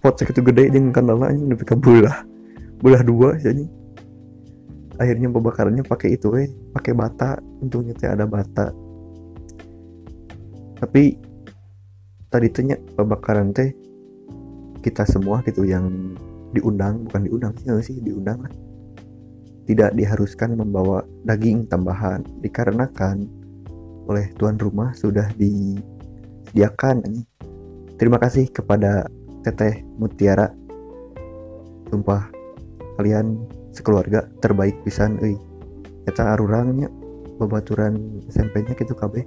pot 0.01 0.13
segitu 0.15 0.39
gede 0.45 0.71
jeung 0.71 0.93
kandala 0.93 1.33
anjing 1.33 1.51
nepi 1.51 1.65
ka 1.65 1.75
belah 1.75 2.23
belah 2.79 3.01
dua 3.01 3.35
sih 3.41 3.51
anjing 3.51 3.69
akhirnya 4.97 5.29
pembakarannya 5.29 5.85
pakai 5.85 6.17
itu 6.17 6.33
eh 6.37 6.49
pakai 6.73 6.93
bata. 6.93 7.37
Untungnya 7.61 7.93
teh 7.93 8.09
ada 8.09 8.25
bata. 8.25 8.73
Tapi 10.77 11.17
tadi 12.29 12.47
tanya 12.53 12.77
pembakaran 12.97 13.53
teh 13.53 13.73
kita 14.81 15.07
semua 15.09 15.41
gitu 15.45 15.65
yang 15.65 16.13
diundang 16.53 17.05
bukan 17.09 17.21
diundang 17.25 17.53
sih 17.57 17.69
sih 17.93 17.97
diundang 18.01 18.41
lah. 18.45 18.53
Tidak 19.67 19.93
diharuskan 19.97 20.55
membawa 20.55 21.03
daging 21.27 21.67
tambahan. 21.67 22.23
Dikarenakan 22.39 23.27
oleh 24.07 24.31
tuan 24.39 24.55
rumah 24.55 24.95
sudah 24.95 25.27
disediakan 25.35 27.03
terima 27.99 28.15
kasih 28.21 28.47
kepada 28.47 29.09
teteh 29.43 29.83
Mutiara. 29.99 30.53
Sumpah 31.91 32.31
kalian 32.95 33.43
sekeluarga 33.77 34.25
terbaik 34.41 34.81
pisan 34.81 35.21
euy. 35.21 35.37
Kita 36.09 36.33
arurangnya 36.33 36.89
babaturan 37.37 38.25
SMP 38.25 38.65
nya 38.65 38.73
gitu 38.73 38.97
kabeh. 38.97 39.21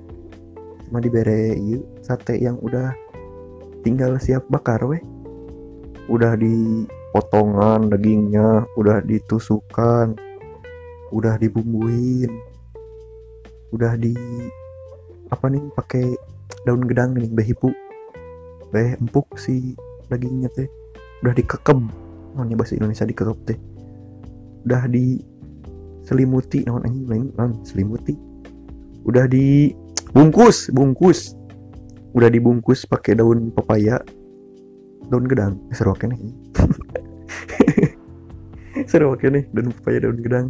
Cuma 0.91 0.99
dibere 0.99 1.55
yuk 1.55 1.87
sate 2.03 2.35
yang 2.43 2.59
udah 2.59 2.91
tinggal 3.87 4.19
siap 4.19 4.43
bakar 4.51 4.83
weh. 4.83 4.99
Udah 6.11 6.35
dipotongan 6.35 7.87
dagingnya 7.87 8.67
udah 8.75 8.99
ditusukkan 9.07 10.19
udah 11.11 11.35
dibumbuin 11.43 12.31
udah 13.75 13.99
di 13.99 14.15
apa 15.31 15.47
nih 15.51 15.63
pakai 15.75 16.07
daun 16.63 16.87
gedang 16.87 17.19
nih 17.19 17.27
behipu 17.31 17.71
beh 18.71 18.95
empuk 18.99 19.39
si 19.39 19.79
dagingnya 20.11 20.51
teh. 20.51 20.67
Udah 21.23 21.35
dikekem. 21.35 21.87
Namanya 22.35 22.57
bahasa 22.59 22.75
Indonesia 22.75 23.07
dikekep 23.07 23.39
teh 23.47 23.59
udah 24.67 24.85
di 24.91 25.21
selimuti 26.05 26.65
anjing 26.67 27.07
lain 27.07 27.27
selimuti? 27.63 28.15
Udah 29.07 29.25
di 29.31 29.73
bungkus 30.13 30.69
udah 32.11 32.27
dibungkus 32.27 32.83
pakai 32.91 33.15
daun 33.19 33.55
pepaya 33.55 34.03
daun 35.11 35.27
gedang. 35.27 35.59
Eh, 35.71 35.77
seru 35.77 35.95
nih. 35.95 36.19
Seru 38.91 39.15
nih 39.15 39.45
daun 39.55 39.71
pepaya 39.75 39.99
daun 40.07 40.19
gedang. 40.19 40.47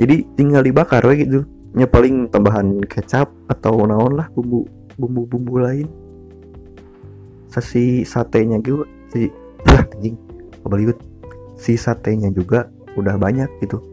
Jadi 0.00 0.24
tinggal 0.36 0.64
dibakar 0.64 1.04
we 1.04 1.24
gitu 1.24 1.44
nya 1.70 1.86
paling 1.86 2.26
tambahan 2.34 2.82
kecap 2.82 3.30
atau 3.46 3.86
naon 3.86 4.18
lah 4.18 4.26
bumbu 4.34 4.66
bumbu 4.98 5.22
bumbu 5.28 5.54
lain. 5.60 5.86
Si 7.50 8.06
satenya 8.06 8.62
juga 8.62 8.86
si 9.10 9.28
anjing 9.66 10.16
kebaliut 10.62 10.98
si 11.60 11.76
satenya 11.76 12.32
juga 12.32 12.72
udah 12.96 13.20
banyak 13.20 13.60
gitu. 13.60 13.84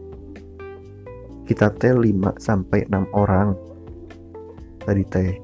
Kita 1.44 1.68
teh 1.76 1.92
5 1.92 2.40
sampai 2.40 2.88
6 2.88 3.12
orang 3.12 3.52
tadi 4.80 5.04
teh. 5.04 5.36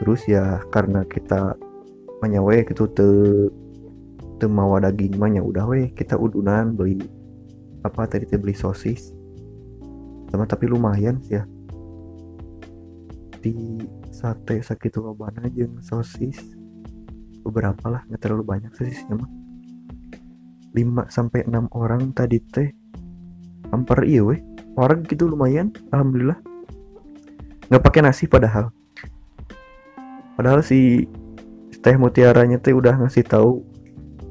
Terus 0.00 0.24
ya 0.24 0.64
karena 0.72 1.04
kita 1.04 1.60
banyak 2.24 2.40
we 2.40 2.56
gitu 2.64 2.88
te 2.88 3.08
te 4.40 4.48
mawa 4.48 4.80
daging 4.80 5.20
mah 5.20 5.28
udah 5.28 5.64
we 5.68 5.92
kita 5.92 6.16
udunan 6.16 6.72
beli 6.72 6.96
apa 7.84 8.08
tadi 8.08 8.24
teh 8.24 8.40
beli 8.40 8.56
sosis. 8.56 9.12
Sama 10.32 10.48
tapi 10.48 10.72
lumayan 10.72 11.20
sih 11.20 11.36
ya. 11.36 11.44
Di 13.40 13.76
sate 14.08 14.64
sakit 14.64 15.00
lobana 15.00 15.44
jeung 15.52 15.84
sosis. 15.84 16.40
Beberapa 17.40 17.88
lah 17.92 18.04
nggak 18.08 18.20
terlalu 18.20 18.44
banyak 18.44 18.72
sosisnya 18.76 19.16
mah 19.16 19.28
5 20.74 21.10
sampai 21.10 21.46
6 21.46 21.70
orang 21.74 22.14
tadi 22.14 22.38
teh. 22.40 22.70
Hampir 23.70 24.06
iya 24.06 24.22
weh. 24.22 24.40
Orang 24.78 25.06
gitu 25.06 25.26
lumayan 25.30 25.74
alhamdulillah. 25.90 26.38
Nggak 27.70 27.82
pakai 27.82 28.00
nasi 28.06 28.24
padahal. 28.26 28.74
Padahal 30.34 30.62
si 30.64 31.06
teh 31.80 31.96
mutiaranya 31.96 32.60
teh 32.60 32.74
udah 32.76 32.96
ngasih 33.00 33.24
tahu 33.24 33.64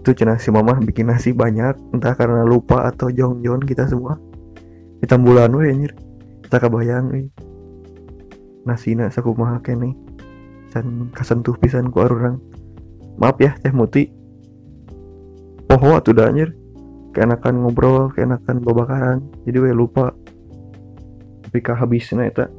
tuh 0.03 0.15
cina 0.15 0.39
si 0.39 0.47
mama 0.49 0.79
bikin 0.79 1.11
nasi 1.11 1.35
banyak 1.35 1.75
entah 1.91 2.15
karena 2.15 2.47
lupa 2.47 2.87
atau 2.87 3.11
jong-jong 3.11 3.63
kita 3.67 3.87
semua. 3.87 4.19
Kita 4.99 5.15
bulan 5.19 5.51
weh 5.55 5.71
anjir. 5.71 5.93
Kita 6.43 6.57
kebayang 6.57 7.13
nih 7.13 7.27
nasi 8.67 8.93
nak 8.93 9.15
sakumaha 9.15 9.57
kene 9.63 9.95
dan 10.69 11.09
kasentuh 11.15 11.57
pisan 11.57 11.89
ku 11.89 12.05
orang 12.05 12.37
maaf 13.17 13.39
ya 13.41 13.55
teh 13.57 13.73
muti 13.73 14.11
poho 15.69 15.93
atuh 15.93 16.17
dah 16.17 16.33
anjir? 16.33 16.49
Keenakan 17.13 17.61
ngobrol 17.61 18.09
keenakan 18.17 18.65
babakaran 18.65 19.21
jadi 19.45 19.69
we 19.69 19.71
lupa. 19.73 20.09
Tapi 21.45 21.61
habisnya 21.61 22.25
eta 22.25 22.49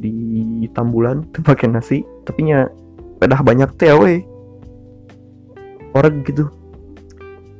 di 0.00 0.64
tambulan 0.72 1.28
tuh 1.36 1.44
pakai 1.52 1.68
nasi. 1.68 2.00
Tapi 2.24 2.48
nya 2.48 2.72
pedah 3.20 3.44
banyak 3.44 3.68
teh 3.76 3.92
we 3.92 4.24
orang 5.92 6.24
gitu. 6.24 6.48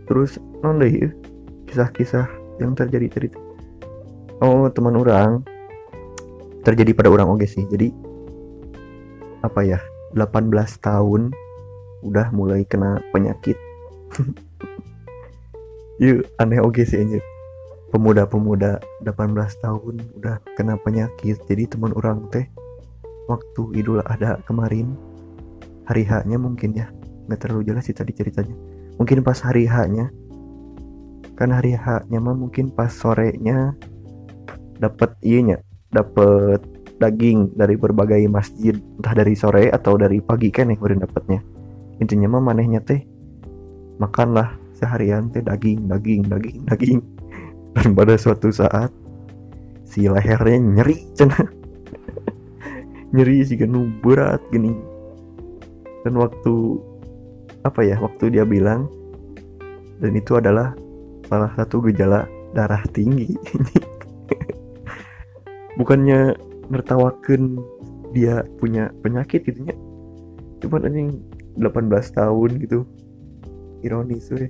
Terus 0.08 0.40
non 0.64 0.80
deh 0.80 1.12
kisah-kisah 1.68 2.24
yang 2.64 2.72
terjadi 2.72 3.06
tadi. 3.12 3.28
Oh 4.40 4.64
teman 4.72 4.96
orang. 4.96 5.44
Terjadi 6.64 6.96
pada 6.96 7.12
orang 7.12 7.28
oke 7.28 7.44
sih. 7.44 7.68
Jadi 7.68 7.92
apa 9.44 9.60
ya 9.60 9.76
18 10.16 10.48
tahun 10.80 11.28
udah 12.04 12.32
mulai 12.32 12.64
kena 12.64 13.00
penyakit 13.12 13.56
yuk 16.02 16.26
aneh 16.38 16.60
oke 16.60 16.82
sih 16.82 17.00
anjir. 17.00 17.22
Pemuda-pemuda 17.94 18.82
18 19.06 19.62
tahun 19.62 19.94
udah 20.18 20.42
kena 20.58 20.74
penyakit 20.82 21.38
jadi 21.46 21.70
teman 21.70 21.94
orang 21.94 22.26
teh 22.34 22.42
waktu 23.30 23.62
idul 23.78 24.02
ada 24.02 24.42
kemarin 24.50 24.98
hari 25.86 26.02
haknya 26.02 26.34
mungkin 26.34 26.74
ya 26.74 26.90
nggak 27.30 27.38
terlalu 27.38 27.70
jelas 27.70 27.86
sih 27.86 27.94
tadi 27.94 28.10
ceritanya. 28.10 28.54
Mungkin 28.98 29.22
pas 29.22 29.38
hari 29.42 29.70
haknya 29.70 30.10
kan 31.34 31.50
hari 31.50 31.74
haknya 31.74 32.18
mah 32.18 32.34
mungkin 32.34 32.70
pas 32.70 32.90
sorenya 32.90 33.74
dapat 34.78 35.14
iya 35.22 35.58
dapat 35.90 36.62
daging 36.98 37.54
dari 37.58 37.74
berbagai 37.74 38.22
masjid 38.30 38.74
entah 38.98 39.14
dari 39.14 39.34
sore 39.34 39.70
atau 39.70 39.98
dari 39.98 40.22
pagi 40.22 40.50
kan 40.50 40.70
yang 40.70 40.78
udah 40.78 40.98
dapatnya 41.06 41.40
intinya 41.98 42.38
mah 42.38 42.42
manehnya 42.54 42.82
teh 42.82 43.02
makanlah 44.00 44.58
seharian 44.74 45.30
teh 45.30 45.44
daging 45.44 45.86
daging 45.86 46.26
daging 46.26 46.58
daging. 46.66 47.00
Dan 47.74 47.90
pada 47.98 48.14
suatu 48.14 48.54
saat 48.54 48.90
si 49.82 50.06
lehernya 50.06 50.62
nyeri 50.62 50.98
cina 51.14 51.38
nyeri 53.14 53.46
sih 53.46 53.58
kan 53.58 53.74
berat 54.02 54.42
gini. 54.50 54.74
Dan 56.06 56.20
waktu 56.20 56.54
apa 57.64 57.80
ya 57.80 57.96
waktu 57.98 58.34
dia 58.34 58.44
bilang 58.44 58.90
dan 60.02 60.12
itu 60.12 60.36
adalah 60.36 60.76
salah 61.30 61.50
satu 61.56 61.80
gejala 61.90 62.26
darah 62.52 62.82
tinggi. 62.92 63.34
Bukannya 65.78 66.38
nertawakan 66.70 67.58
dia 68.14 68.46
punya 68.62 68.94
penyakit 69.02 69.42
gitu 69.42 69.66
nya 69.66 69.74
cuman 70.62 70.88
anjing 70.88 71.10
18 71.58 71.90
tahun 72.14 72.50
gitu 72.62 72.86
ironis 73.84 74.32
we 74.32 74.48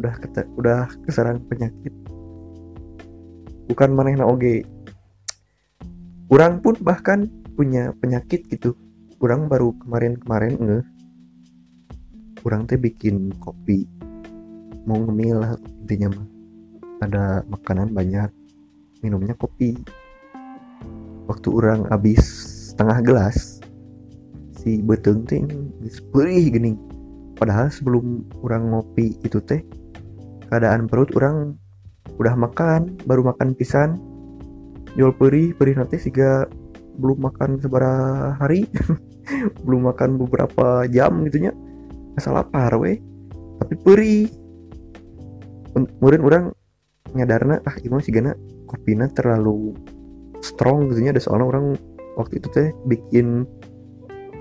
udah 0.00 0.14
keta, 0.16 0.48
udah 0.56 0.88
keserang 1.04 1.44
penyakit. 1.46 1.92
Bukan 3.68 3.92
manehna 3.92 4.24
oge. 4.24 4.64
Kurang 6.32 6.64
pun 6.64 6.74
bahkan 6.80 7.28
punya 7.52 7.92
penyakit 8.00 8.48
gitu. 8.48 8.72
Kurang 9.20 9.46
baru 9.52 9.76
kemarin-kemarin 9.84 10.56
nge. 10.58 10.80
Kurang 12.40 12.64
teh 12.66 12.80
bikin 12.80 13.30
kopi. 13.38 13.84
Mau 14.88 14.98
ngemil 14.98 15.36
lah 15.44 15.52
intinya 15.84 16.16
mah. 16.16 16.26
Ada 17.04 17.24
makanan 17.46 17.92
banyak. 17.92 18.32
Minumnya 19.04 19.36
kopi. 19.36 19.76
Waktu 21.28 21.48
orang 21.52 21.86
habis 21.92 22.24
setengah 22.72 22.98
gelas 23.04 23.62
si 24.58 24.80
beteng 24.82 25.22
teh 25.28 25.42
perih 26.10 26.50
gini 26.50 26.74
padahal 27.42 27.66
sebelum 27.74 28.22
orang 28.46 28.70
ngopi 28.70 29.18
itu 29.26 29.42
teh 29.42 29.66
keadaan 30.46 30.86
perut 30.86 31.10
orang 31.18 31.58
udah 32.14 32.38
makan 32.38 32.94
baru 33.02 33.34
makan 33.34 33.58
pisan 33.58 33.98
jual 34.94 35.10
perih 35.10 35.50
perih 35.50 35.74
nanti 35.74 35.98
sehingga 35.98 36.46
belum 37.02 37.18
makan 37.18 37.58
seberapa 37.58 38.38
hari 38.38 38.70
belum 39.66 39.90
makan 39.90 40.22
beberapa 40.22 40.86
jam 40.86 41.26
gitunya 41.26 41.50
asal 42.14 42.38
lapar 42.38 42.78
we. 42.78 43.02
Tapi 43.58 43.74
perih 43.82 44.30
kemudian 45.74 46.22
orang 46.22 46.44
nyadarna 47.10 47.58
ah 47.66 47.74
gimana 47.80 48.04
sih 48.04 48.14
gana 48.14 48.38
kopinya 48.70 49.08
terlalu 49.10 49.74
strong 50.44 50.92
gitu 50.94 51.10
ada 51.10 51.18
soalnya 51.18 51.48
orang 51.48 51.66
waktu 52.14 52.38
itu 52.38 52.48
teh 52.54 52.68
bikin 52.86 53.48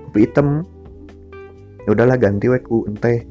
kopi 0.06 0.28
hitam 0.28 0.68
ya 1.86 1.90
udahlah 1.94 2.18
ganti 2.18 2.48
we 2.52 2.60
ku 2.62 2.86
enteh. 2.86 3.26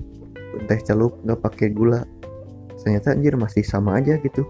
Enteh 0.57 0.79
celup 0.83 1.19
nggak 1.23 1.41
pakai 1.41 1.69
gula. 1.71 2.03
Ternyata 2.81 3.15
anjir 3.15 3.35
masih 3.37 3.63
sama 3.63 4.01
aja 4.01 4.17
gitu. 4.19 4.43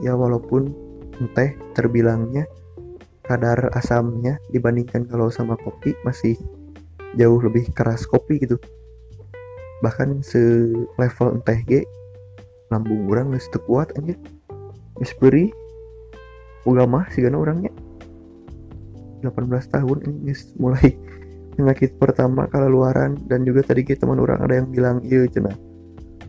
Ya 0.00 0.14
walaupun 0.14 0.70
enteh 1.18 1.58
terbilangnya 1.74 2.46
kadar 3.26 3.68
asamnya 3.76 4.40
dibandingkan 4.54 5.04
kalau 5.04 5.28
sama 5.28 5.58
kopi 5.60 5.92
masih 6.06 6.38
jauh 7.18 7.40
lebih 7.42 7.68
keras 7.74 8.06
kopi 8.08 8.40
gitu. 8.40 8.56
Bahkan 9.84 10.24
se 10.24 10.40
level 10.96 11.38
enteh 11.38 11.60
G 11.66 11.72
lambung 12.72 13.08
orang 13.08 13.34
nggak 13.34 13.64
kuat 13.64 13.92
anjir. 13.98 14.16
Miss 14.98 15.14
ulah 16.66 16.84
mah 16.84 17.06
sih 17.14 17.24
orangnya 17.24 17.70
18 19.22 19.74
tahun 19.74 19.98
ini 20.04 20.34
mulai 20.58 20.94
penyakit 21.58 21.98
pertama 21.98 22.46
kalau 22.46 22.70
luaran 22.70 23.18
dan 23.26 23.42
juga 23.42 23.66
tadi 23.66 23.82
kita 23.82 24.06
teman 24.06 24.22
orang 24.22 24.38
ada 24.46 24.62
yang 24.62 24.70
bilang 24.70 25.02
iya 25.02 25.26
cina. 25.26 25.50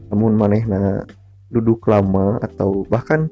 Namun 0.10 0.34
manehna 0.34 1.06
duduk 1.54 1.86
lama 1.86 2.42
atau 2.42 2.82
bahkan 2.90 3.30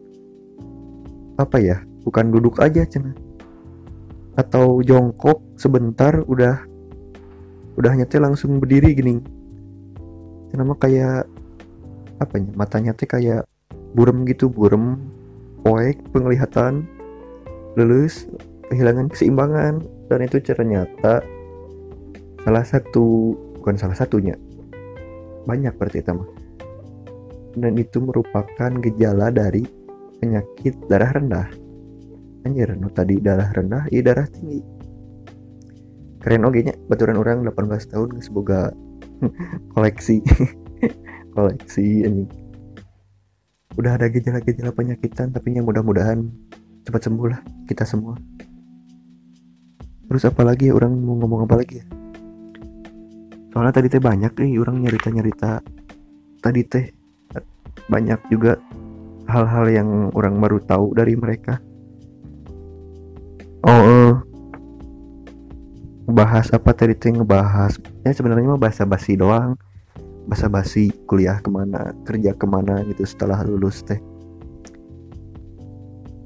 apa 1.42 1.58
ya 1.58 1.82
bukan 2.06 2.30
duduk 2.30 2.62
aja 2.62 2.86
cina. 2.86 3.18
Atau 4.38 4.86
jongkok 4.86 5.42
sebentar 5.58 6.22
udah 6.30 6.62
udah 7.82 7.92
nyete 7.98 8.22
langsung 8.22 8.62
berdiri 8.62 8.94
gini. 8.94 9.18
Kenapa 10.54 10.86
kayak 10.86 11.26
apa 12.22 12.34
ya 12.38 12.46
matanya 12.54 12.94
teh 12.94 13.10
kayak 13.10 13.50
burem 13.98 14.22
gitu 14.30 14.54
burem 14.54 15.02
poek 15.66 15.98
penglihatan 16.14 16.86
lulus 17.74 18.30
kehilangan 18.70 19.10
keseimbangan. 19.10 19.82
Dan 20.14 20.30
itu 20.30 20.38
ternyata 20.46 21.26
salah 22.48 22.64
satu 22.64 23.36
bukan 23.60 23.76
salah 23.76 24.00
satunya 24.00 24.40
banyak 25.44 25.76
berarti 25.76 26.00
itu 26.00 26.16
mah. 26.16 26.30
Dan 27.60 27.76
itu 27.76 28.00
merupakan 28.00 28.72
gejala 28.80 29.36
dari 29.36 29.68
penyakit 30.24 30.80
darah 30.88 31.12
rendah. 31.12 31.48
Anjir 32.48 32.72
no 32.80 32.88
tadi 32.88 33.20
darah 33.20 33.52
rendah 33.52 33.92
iya 33.92 34.00
darah 34.00 34.24
tinggi. 34.32 34.64
Keren 36.24 36.48
oke 36.48 36.60
nya 36.64 36.72
baturan 36.88 37.20
orang 37.20 37.44
18 37.44 37.92
tahun 37.92 38.10
semoga 38.24 38.72
koleksi. 39.76 40.24
Koleksi 41.36 42.08
anjing. 42.08 42.32
Udah 43.76 44.00
ada 44.00 44.08
gejala-gejala 44.08 44.72
penyakitan 44.74 45.36
tapi 45.36 45.54
yang 45.54 45.68
mudah-mudahan 45.68 46.32
cepat 46.88 47.12
sembuh 47.12 47.28
lah 47.28 47.42
kita 47.68 47.84
semua. 47.84 48.16
Terus 50.08 50.24
apa 50.24 50.42
lagi 50.48 50.72
ya 50.72 50.74
orang 50.74 50.96
mau 50.98 51.20
ngomong 51.20 51.46
apa 51.46 51.62
lagi 51.62 51.84
ya 51.84 52.07
soalnya 53.58 53.74
tadi 53.74 53.90
teh 53.90 53.98
banyak 53.98 54.38
nih 54.38 54.62
orang 54.62 54.86
nyerita 54.86 55.10
nyerita 55.10 55.52
tadi 56.46 56.62
teh 56.62 56.86
banyak 57.90 58.22
juga 58.30 58.62
hal-hal 59.26 59.66
yang 59.66 59.90
orang 60.14 60.38
baru 60.38 60.62
tahu 60.62 60.94
dari 60.94 61.18
mereka. 61.18 61.58
Oh 63.66 63.82
uh, 63.82 64.14
ngebahas 66.06 66.54
apa 66.54 66.70
tadi 66.70 66.94
teh 67.02 67.10
ngebahas? 67.10 67.82
Ya 68.06 68.14
sebenarnya 68.14 68.54
mah 68.54 68.62
bahasa 68.62 68.86
basi 68.86 69.18
doang. 69.18 69.58
Bahasa 70.30 70.46
basi 70.54 70.94
kuliah 71.10 71.42
ke 71.42 71.50
mana 71.50 71.98
kerja 72.06 72.38
ke 72.38 72.46
mana 72.46 72.86
gitu 72.86 73.10
setelah 73.10 73.42
lulus 73.42 73.82
teh. 73.82 73.98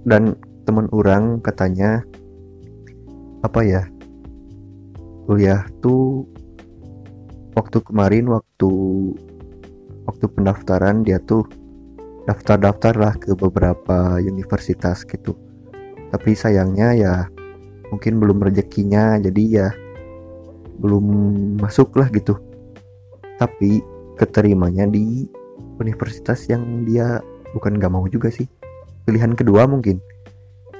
Dan 0.03 0.35
teman 0.67 0.91
orang 0.91 1.39
katanya 1.39 2.03
apa 3.39 3.63
ya 3.63 3.87
kuliah 5.31 5.63
tuh 5.79 6.27
waktu 7.55 7.83
kemarin 7.83 8.31
waktu 8.31 8.71
waktu 10.07 10.25
pendaftaran 10.31 11.03
dia 11.03 11.19
tuh 11.19 11.43
daftar-daftar 12.25 12.93
lah 12.95 13.13
ke 13.17 13.35
beberapa 13.35 14.21
universitas 14.21 15.03
gitu. 15.03 15.35
Tapi 16.11 16.31
sayangnya 16.35 16.89
ya 16.95 17.13
mungkin 17.91 18.19
belum 18.19 18.39
rezekinya 18.43 19.19
jadi 19.19 19.43
ya 19.47 19.67
belum 20.79 21.05
masuk 21.59 21.95
lah 21.99 22.07
gitu. 22.13 22.39
Tapi 23.35 23.81
keterimanya 24.15 24.85
di 24.85 25.27
universitas 25.81 26.45
yang 26.45 26.85
dia 26.85 27.19
bukan 27.57 27.81
gak 27.81 27.91
mau 27.91 28.05
juga 28.05 28.29
sih. 28.29 28.45
Pilihan 29.03 29.33
kedua 29.33 29.65
mungkin. 29.65 29.97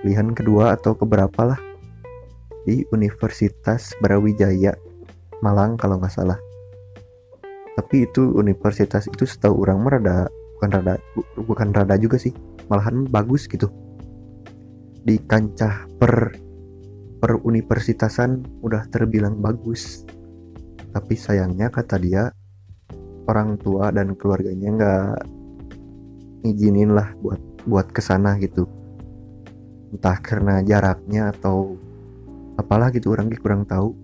Pilihan 0.02 0.34
kedua 0.38 0.78
atau 0.78 0.94
keberapa 0.94 1.42
lah. 1.54 1.60
Di 2.62 2.86
Universitas 2.94 3.98
Brawijaya 3.98 4.78
Malang 5.42 5.74
kalau 5.82 5.98
nggak 5.98 6.14
salah 6.14 6.38
tapi 7.82 8.06
itu 8.06 8.38
universitas 8.38 9.10
itu 9.10 9.26
setahu 9.26 9.66
orang 9.66 9.82
merada 9.82 10.30
bukan 10.54 10.70
rada 10.70 10.94
bukan 11.34 11.74
rada 11.74 11.98
juga 11.98 12.22
sih. 12.22 12.30
Malahan 12.70 13.10
bagus 13.10 13.50
gitu. 13.50 13.74
Di 15.02 15.18
kancah 15.18 15.90
per 15.98 16.38
per 17.18 17.42
universitasan 17.42 18.62
udah 18.62 18.86
terbilang 18.94 19.42
bagus. 19.42 20.06
Tapi 20.94 21.18
sayangnya 21.18 21.74
kata 21.74 21.98
dia 21.98 22.30
orang 23.26 23.58
tua 23.58 23.90
dan 23.90 24.14
keluarganya 24.14 24.70
nggak 24.78 25.10
ngizinin 26.46 26.94
lah 26.94 27.18
buat 27.18 27.42
buat 27.66 27.90
ke 27.90 28.02
sana 28.06 28.38
gitu. 28.38 28.70
Entah 29.90 30.22
karena 30.22 30.62
jaraknya 30.62 31.34
atau 31.34 31.82
apalah 32.62 32.94
gitu 32.94 33.10
orang 33.10 33.34
kurang 33.42 33.66
tahu. 33.66 33.98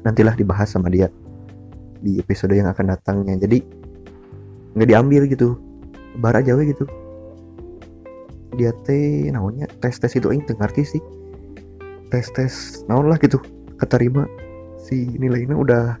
Nantilah 0.00 0.32
dibahas 0.40 0.72
sama 0.72 0.88
dia 0.88 1.12
di 2.04 2.20
episode 2.20 2.52
yang 2.52 2.68
akan 2.68 2.92
datangnya. 2.92 3.40
Jadi 3.40 3.64
nggak 4.76 4.88
diambil 4.92 5.24
gitu. 5.24 5.56
Bar 6.20 6.36
aja 6.36 6.52
we 6.52 6.68
gitu. 6.68 6.84
Dia 8.54 8.70
teh 8.84 9.32
naonnya 9.32 9.66
tes 9.80 9.96
tes 9.96 10.12
itu 10.12 10.28
aing 10.28 10.44
ngerti 10.44 10.84
sih. 10.84 11.02
Tes 12.12 12.28
tes 12.36 12.84
naon 12.86 13.08
lah 13.08 13.16
gitu 13.16 13.40
keterima. 13.80 14.28
Si 14.76 15.08
nilainya 15.16 15.56
udah 15.56 15.96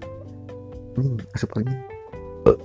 hmm, 1.00 1.16
asup 1.32 1.56
angin. 1.56 1.80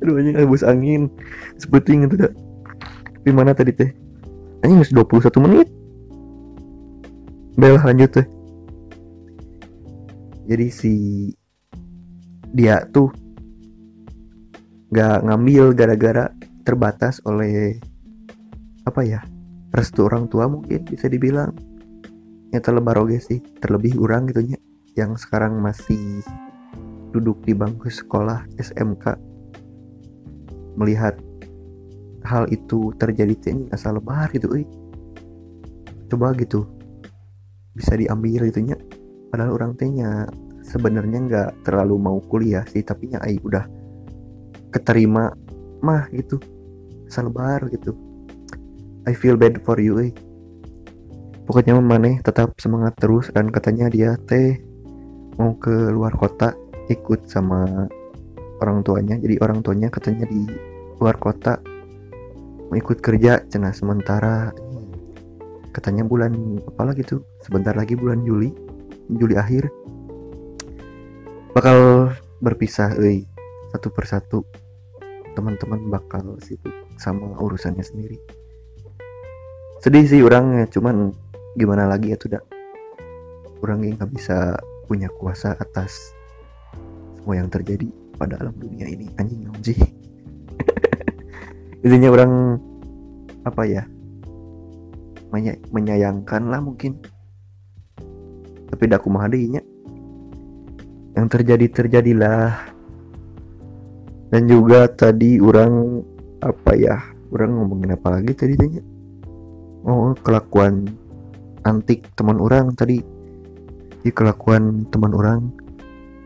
Aduh 0.00 0.16
anjing 0.16 0.40
hembus 0.40 0.64
angin. 0.64 1.12
Seperti 1.60 2.00
itu 2.00 2.16
dah 2.16 2.32
di 3.20 3.32
mana 3.36 3.52
tadi 3.52 3.76
teh? 3.76 3.92
Anjing 4.64 4.80
masih 4.80 5.04
21 5.04 5.44
menit. 5.44 5.68
Bel 7.54 7.78
lanjut 7.78 8.10
teh 8.10 8.26
jadi 10.44 10.66
si 10.68 10.94
dia 12.54 12.84
tuh 12.92 13.10
nggak 14.94 15.26
ngambil 15.26 15.74
gara-gara 15.74 16.30
terbatas 16.62 17.18
oleh 17.26 17.80
apa 18.86 19.00
ya 19.02 19.20
restu 19.74 20.06
orang 20.06 20.30
tua 20.30 20.46
mungkin 20.46 20.86
bisa 20.86 21.10
dibilang. 21.10 21.50
Ya 22.54 22.62
terlebar 22.62 23.02
oke 23.02 23.18
sih 23.18 23.42
terlebih 23.58 23.98
orang 23.98 24.30
gitu 24.30 24.54
ya 24.54 24.58
yang 24.94 25.18
sekarang 25.18 25.58
masih 25.58 26.22
duduk 27.10 27.42
di 27.42 27.50
bangku 27.50 27.90
sekolah 27.90 28.46
SMK 28.62 29.18
melihat 30.78 31.18
hal 32.22 32.46
itu 32.54 32.94
terjadi 32.94 33.34
ini 33.50 33.66
asal 33.74 33.98
lebar 33.98 34.30
gitu 34.30 34.54
eh. 34.54 34.66
coba 36.10 36.30
gitu 36.38 36.66
bisa 37.74 37.98
diambil 37.98 38.46
gitu 38.46 38.62
nya 38.62 38.78
padahal 39.34 39.58
orang 39.58 39.74
tanya 39.74 40.30
sebenarnya 40.62 41.18
nggak 41.26 41.66
terlalu 41.66 41.98
mau 41.98 42.22
kuliah 42.22 42.62
sih 42.70 42.86
tapi 42.86 43.10
nya 43.10 43.18
ai 43.18 43.34
udah 43.42 43.66
keterima 44.70 45.34
mah 45.82 46.06
gitu 46.14 46.38
salbar 47.10 47.66
gitu. 47.74 47.98
I 49.10 49.12
feel 49.12 49.34
bad 49.34 49.58
for 49.66 49.82
you 49.82 49.98
eh. 49.98 50.14
pokoknya 51.50 51.74
mana 51.82 52.22
tetap 52.22 52.54
semangat 52.62 52.94
terus 52.94 53.34
dan 53.34 53.50
katanya 53.50 53.90
dia 53.90 54.14
teh 54.30 54.62
mau 55.34 55.58
ke 55.58 55.90
luar 55.90 56.14
kota 56.14 56.54
ikut 56.86 57.26
sama 57.26 57.90
orang 58.62 58.86
tuanya. 58.86 59.18
Jadi 59.18 59.42
orang 59.42 59.66
tuanya 59.66 59.90
katanya 59.90 60.30
di 60.30 60.46
luar 61.02 61.18
kota 61.18 61.58
mau 62.70 62.78
ikut 62.78 63.02
kerja 63.02 63.42
cenah 63.50 63.74
sementara 63.74 64.54
katanya 65.74 66.06
bulan 66.06 66.62
apa 66.78 66.94
gitu 66.94 67.18
sebentar 67.42 67.74
lagi 67.74 67.98
bulan 67.98 68.22
Juli 68.22 68.63
Juli 69.12 69.36
akhir 69.36 69.68
bakal 71.52 72.10
berpisah 72.40 72.96
eh 72.98 73.28
satu 73.70 73.88
persatu 73.92 74.42
teman-teman 75.34 75.90
bakal 75.90 76.38
sibuk 76.40 76.72
sama 76.96 77.34
urusannya 77.38 77.82
sendiri. 77.82 78.18
Sedih 79.82 80.06
sih 80.06 80.22
orangnya 80.22 80.64
cuman 80.70 81.12
gimana 81.58 81.84
lagi 81.90 82.14
ya 82.14 82.16
tuh 82.16 82.38
orangnya 83.60 84.00
nggak 84.00 84.10
bisa 84.14 84.56
punya 84.86 85.10
kuasa 85.10 85.58
atas 85.58 86.14
semua 87.18 87.40
yang 87.40 87.50
terjadi 87.50 87.88
pada 88.16 88.38
alam 88.40 88.54
dunia 88.56 88.88
ini. 88.88 89.10
Anjing 89.18 89.50
sih 89.60 89.78
intinya 91.84 92.08
orang 92.14 92.32
apa 93.44 93.62
ya 93.66 93.82
menyayangkan 95.74 96.46
lah 96.46 96.62
mungkin 96.62 97.02
tapi 98.74 98.90
daku 98.90 99.06
mah 99.06 99.30
yang 101.14 101.30
terjadi 101.30 101.70
terjadilah. 101.70 102.74
Dan 104.34 104.50
juga 104.50 104.90
tadi 104.90 105.38
orang 105.38 106.02
apa 106.42 106.74
ya 106.74 106.98
orang 107.30 107.54
ngomongin 107.54 107.94
apa 107.94 108.18
lagi 108.18 108.34
tadi 108.34 108.58
tanya? 108.58 108.82
Oh 109.86 110.10
kelakuan 110.26 110.90
antik 111.62 112.02
teman 112.18 112.42
orang 112.42 112.74
tadi. 112.74 112.98
Di 114.02 114.10
kelakuan 114.10 114.90
teman 114.90 115.14
orang 115.14 115.54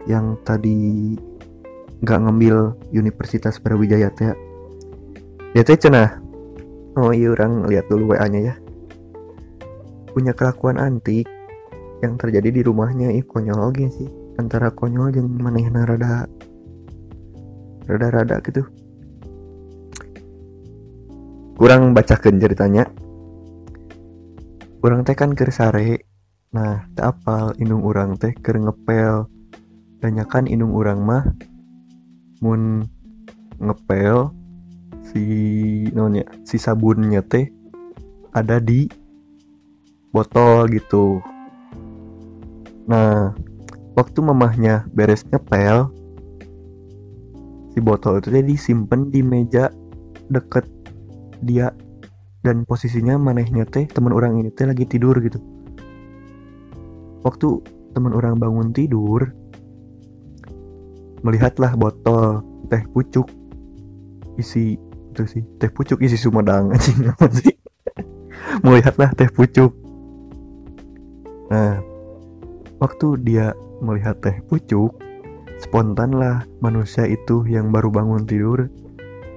yang 0.08 0.40
tadi 0.40 1.12
nggak 2.00 2.18
ngambil 2.24 2.72
Universitas 2.96 3.60
Brawijaya 3.60 4.08
teh. 4.16 4.32
Ya 5.52 5.60
teh 5.60 5.76
cenah. 5.76 6.16
Oh 6.96 7.12
iya 7.12 7.28
orang 7.36 7.68
lihat 7.68 7.92
dulu 7.92 8.16
WA 8.16 8.24
nya 8.32 8.40
ya. 8.40 8.54
Punya 10.16 10.32
kelakuan 10.32 10.80
antik 10.80 11.28
yang 12.02 12.14
terjadi 12.14 12.48
di 12.50 12.62
rumahnya 12.62 13.10
ih 13.14 13.26
konyol 13.26 13.58
lagi 13.70 13.90
sih. 13.90 14.08
Antara 14.38 14.70
konyol 14.70 15.10
dan 15.10 15.26
manehna 15.34 15.82
rada 15.82 16.30
rada-rada 17.88 18.38
gitu. 18.44 18.62
Kurang 21.58 21.90
bacakan 21.90 22.38
ceritanya. 22.38 22.86
Kurang 24.78 25.02
teh 25.02 25.18
kan 25.18 25.34
sare. 25.50 26.06
Nah 26.54 26.86
tak 26.94 27.18
apal 27.18 27.58
inung 27.58 27.82
orang 27.82 28.14
teh 28.14 28.30
ker 28.38 28.54
ngepel. 28.62 29.26
Kan 30.30 30.46
inung 30.46 30.78
orang 30.78 31.02
mah 31.02 31.24
mun 32.38 32.86
ngepel 33.58 34.30
si 35.02 35.24
nonya 35.90 36.22
si 36.46 36.54
sabunnya 36.54 37.26
teh 37.26 37.50
ada 38.30 38.62
di 38.62 38.86
botol 40.14 40.70
gitu 40.70 41.18
nah 42.88 43.36
waktu 43.92 44.18
mamahnya 44.24 44.88
beres 44.96 45.22
ngepel 45.28 45.92
si 47.78 47.78
botol 47.84 48.18
itu 48.18 48.34
jadi 48.34 48.54
simpen 48.58 49.12
di 49.12 49.22
meja 49.22 49.70
deket 50.26 50.66
dia. 51.42 51.70
Dan 52.38 52.62
posisinya 52.62 53.18
manehnya 53.18 53.66
teh 53.66 53.90
teman 53.90 54.14
orang 54.14 54.38
ini 54.38 54.54
teh 54.54 54.62
lagi 54.62 54.86
tidur 54.86 55.18
gitu. 55.18 55.42
Waktu 57.26 57.48
teman 57.92 58.14
orang 58.14 58.38
bangun 58.38 58.70
tidur 58.70 59.26
melihatlah 61.26 61.74
botol 61.74 62.46
teh 62.70 62.78
pucuk 62.94 63.26
isi 64.38 64.78
itu 65.10 65.22
sih 65.26 65.42
teh 65.58 65.66
pucuk 65.66 65.98
isi 65.98 66.14
sumedang 66.14 66.70
anjing 66.74 67.10
apa 67.10 67.26
sih? 67.34 67.54
Melihatlah 68.62 69.10
teh 69.18 69.26
pucuk. 69.34 69.74
Nah 71.50 71.82
waktu 72.78 73.18
dia 73.22 73.54
melihat 73.82 74.18
teh 74.22 74.38
pucuk 74.46 74.94
spontan 75.58 76.14
lah 76.14 76.46
manusia 76.62 77.06
itu 77.06 77.42
yang 77.46 77.74
baru 77.74 77.90
bangun 77.90 78.22
tidur. 78.24 78.70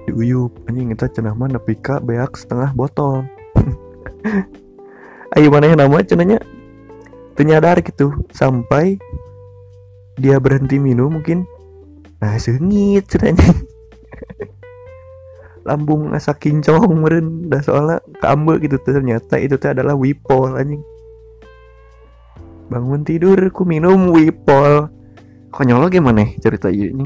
Diuyup 0.06 0.66
anjing 0.66 0.90
kita 0.90 1.06
cenah 1.14 1.34
mana 1.34 1.62
pika 1.62 2.02
beak 2.02 2.34
setengah 2.34 2.74
botol. 2.74 3.22
Ayo 5.38 5.48
mana 5.50 5.70
yang 5.70 5.78
nama 5.78 6.02
cenahnya 6.02 6.42
ternyadar 7.38 7.78
gitu 7.82 8.14
sampai 8.34 8.98
dia 10.18 10.42
berhenti 10.42 10.82
minum 10.82 11.18
mungkin. 11.18 11.46
Nah 12.18 12.34
sengit 12.38 13.06
ceritanya 13.10 13.46
lambung 15.68 16.10
asa 16.10 16.34
kincong 16.34 16.90
meren 16.98 17.46
dah 17.46 17.62
soalnya 17.62 18.02
keambil 18.18 18.58
gitu 18.58 18.82
ternyata 18.82 19.38
itu 19.38 19.54
teh 19.54 19.70
adalah 19.70 19.94
wipol 19.94 20.58
anjing 20.58 20.82
bangun 22.72 23.04
tidur 23.04 23.36
ku 23.52 23.68
minum 23.68 24.08
wipol. 24.08 24.88
Konyol 25.52 25.92
gimana 25.92 26.24
cerita 26.40 26.72
ini. 26.72 27.04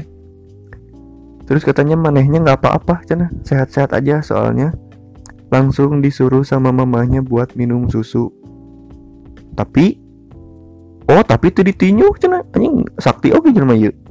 Terus 1.43 1.67
katanya 1.67 1.99
manehnya 1.99 2.39
nggak 2.39 2.63
apa-apa 2.63 3.03
cina. 3.03 3.27
Sehat-sehat 3.43 3.91
aja 3.91 4.23
soalnya. 4.23 4.71
Langsung 5.51 5.99
disuruh 5.99 6.47
sama 6.47 6.71
mamanya 6.71 7.19
buat 7.19 7.59
minum 7.59 7.91
susu. 7.91 8.31
Tapi 9.59 9.99
oh 11.11 11.23
tapi 11.27 11.51
itu 11.51 11.67
ditinyu 11.67 12.15
cina. 12.15 12.39
Anjing 12.55 12.87
sakti 12.95 13.35
oke 13.35 13.51
jelma 13.51 13.75
yuk 13.75 14.07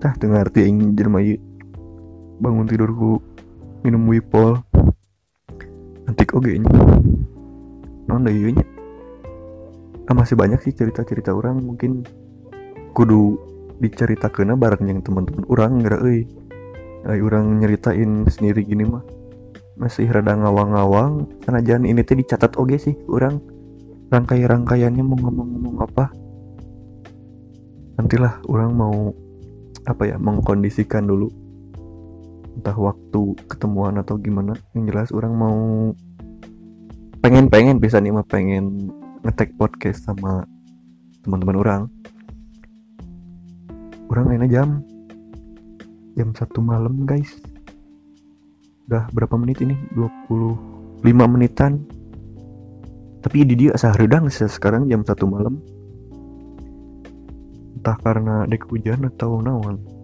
tah 0.00 0.16
tengah 0.16 0.40
arti 0.40 0.64
ingin 0.64 0.96
jelma 0.96 1.20
yuk 1.20 1.38
bangun 2.40 2.64
tidurku 2.64 3.20
minum 3.84 4.08
wipol. 4.08 4.64
Nanti 6.08 6.24
oke 6.32 6.50
ini. 6.50 6.68
Non 8.08 8.24
nya 8.24 8.32
ah, 10.10 10.16
masih 10.18 10.34
banyak 10.34 10.58
sih 10.66 10.74
cerita-cerita 10.74 11.30
orang. 11.30 11.62
Mungkin 11.62 12.02
kudu 12.90 13.38
diceritakan 13.78 14.58
bareng 14.58 14.90
yang 14.90 15.00
teman-teman 15.00 15.46
orang 15.46 15.80
nggak 15.80 16.02
eh 16.02 16.26
orang 17.22 17.62
nyeritain 17.62 18.26
sendiri 18.26 18.66
gini 18.66 18.84
mah. 18.84 19.06
Masih 19.78 20.10
rada 20.10 20.34
ngawang-ngawang. 20.34 21.30
Karena 21.46 21.60
jangan 21.62 21.84
ini 21.86 22.02
tuh 22.02 22.18
dicatat 22.18 22.58
oke 22.58 22.76
sih 22.76 22.98
orang 23.06 23.38
rangkai-rangkaiannya 24.10 25.04
mau 25.06 25.16
ngomong-ngomong 25.16 25.76
apa. 25.86 26.10
Nantilah 28.02 28.42
orang 28.50 28.70
mau 28.74 29.14
apa 29.86 30.10
ya 30.10 30.18
mengkondisikan 30.18 31.06
dulu. 31.06 31.30
Entah 32.58 32.74
waktu 32.74 33.38
ketemuan 33.46 33.96
atau 34.02 34.18
gimana. 34.18 34.58
Yang 34.74 34.84
jelas 34.90 35.08
orang 35.14 35.32
mau 35.38 35.58
pengen-pengen 37.22 37.78
bisa 37.78 38.02
nih 38.02 38.10
mah 38.10 38.26
pengen 38.26 38.90
ngetek 39.24 39.56
podcast 39.60 40.06
sama 40.08 40.44
teman-teman 41.24 41.56
orang. 41.58 41.82
Orang 44.10 44.32
lainnya 44.32 44.50
jam 44.50 44.68
jam 46.18 46.34
satu 46.34 46.60
malam 46.60 47.06
guys. 47.06 47.30
Udah 48.90 49.06
berapa 49.14 49.38
menit 49.38 49.62
ini? 49.62 49.78
25 49.94 51.04
menitan. 51.04 51.84
Tapi 53.20 53.44
di 53.44 53.54
dia 53.54 53.76
asa 53.76 53.92
redang 53.94 54.26
sekarang 54.32 54.88
jam 54.90 55.04
satu 55.06 55.28
malam. 55.28 55.60
Entah 57.78 57.96
karena 58.00 58.44
dek 58.44 58.68
hujan 58.68 59.08
atau 59.08 59.40
nawan 59.40 60.00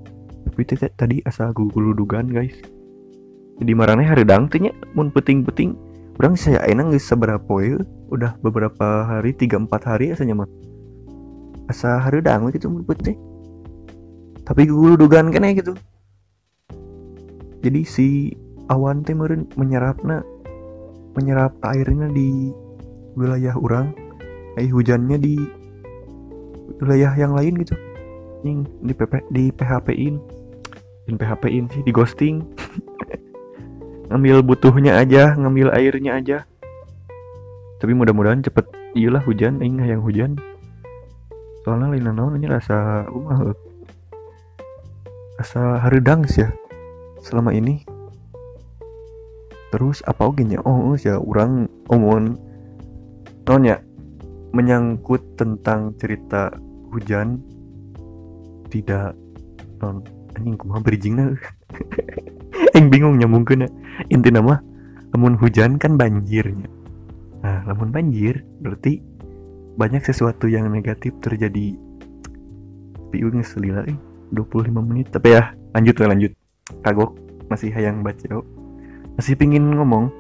tapi 0.47 0.63
tadi 0.95 1.21
asa 1.27 1.51
gugulu 1.51 1.93
dugaan 1.93 2.31
guys. 2.31 2.55
Jadi 3.59 3.73
marane 3.75 4.07
haredang 4.07 4.47
tanya 4.47 4.71
mun 4.95 5.11
peting-peting 5.11 5.75
orang 6.17 6.35
saya 6.37 6.65
enak 6.65 6.97
guys 6.97 7.05
seberapa 7.05 7.55
ya 7.61 7.81
udah 8.13 8.39
beberapa 8.41 9.05
hari 9.05 9.37
tiga 9.37 9.61
empat 9.61 9.85
hari 9.85 10.13
asanya 10.15 10.45
mah 10.45 10.49
asa 11.67 11.99
haredang 11.99 12.49
gitu 12.55 12.71
mun 12.71 12.87
peting 12.87 13.19
tapi 14.47 14.71
gugulu 14.71 14.95
dugaan 14.95 15.35
kene 15.35 15.59
gitu. 15.59 15.75
Jadi 17.67 17.83
si 17.83 18.07
awan 18.71 19.03
teh 19.03 19.11
meren 19.11 19.51
menyerapna 19.59 20.23
menyerap 21.19 21.59
airnya 21.67 22.07
di 22.15 22.55
wilayah 23.19 23.59
orang 23.59 23.91
eh 24.55 24.71
hujannya 24.71 25.19
di 25.19 25.35
wilayah 26.79 27.11
yang 27.19 27.35
lain 27.35 27.59
gitu. 27.59 27.75
Nih, 28.47 28.63
di 28.87 28.95
PP 28.95 29.13
di 29.35 29.45
PHP 29.51 29.89
in 29.99 30.23
di 31.11 31.19
PHP 31.19 31.45
in 31.51 31.67
sih 31.75 31.83
di 31.83 31.91
ghosting 31.91 32.47
ngambil 34.07 34.43
butuhnya 34.43 34.99
aja 34.99 35.35
ngambil 35.35 35.75
airnya 35.75 36.13
aja. 36.19 36.39
Tapi 37.83 37.93
mudah-mudahan 37.93 38.43
cepet. 38.43 38.67
Iyalah 38.97 39.21
hujan. 39.29 39.61
Ini 39.61 39.93
yang 39.93 40.03
hujan. 40.03 40.41
Soalnya 41.67 41.93
lain 41.93 42.09
naon 42.09 42.39
ini 42.39 42.47
rasa 42.47 43.05
umah 43.11 43.53
rasa 45.37 45.83
haridang 45.85 46.25
sih 46.25 46.47
ya 46.47 46.51
selama 47.21 47.53
ini. 47.53 47.83
Terus 49.75 50.01
apa 50.07 50.31
oke 50.31 50.41
oh 50.63 50.95
ya 50.97 51.19
orang 51.21 51.69
omon 51.91 52.39
ya? 53.67 53.83
Menyangkut 54.55 55.37
tentang 55.37 55.93
cerita 56.01 56.55
hujan. 56.95 57.43
Tidak 58.71 59.13
non 59.83 60.01
anjing 60.37 60.57
kumaha 60.57 60.81
bridgingna 60.81 61.33
yang 62.77 62.87
bingung 62.89 63.17
nyambungkeun 63.21 63.69
inti 64.09 64.31
nama 64.33 64.61
namun 65.15 65.39
hujan 65.41 65.81
kan 65.81 65.97
banjirnya. 65.97 66.69
Nah 67.41 67.65
namun 67.65 67.89
banjir 67.95 68.45
berarti 68.61 69.01
banyak 69.77 70.03
sesuatu 70.05 70.49
yang 70.49 70.69
negatif 70.69 71.17
terjadi. 71.21 71.77
Piung 73.13 73.41
selila 73.45 73.87
eh. 73.87 73.97
25 74.35 74.75
menit. 74.83 75.09
Tapi 75.15 75.37
ya 75.39 75.55
lanjut 75.73 75.95
lah 76.03 76.09
lanjut. 76.13 76.33
Kagok 76.83 77.15
masih 77.47 77.71
hayang 77.71 78.03
baca. 78.03 78.43
Masih 79.17 79.39
pingin 79.39 79.73
ngomong. 79.73 80.11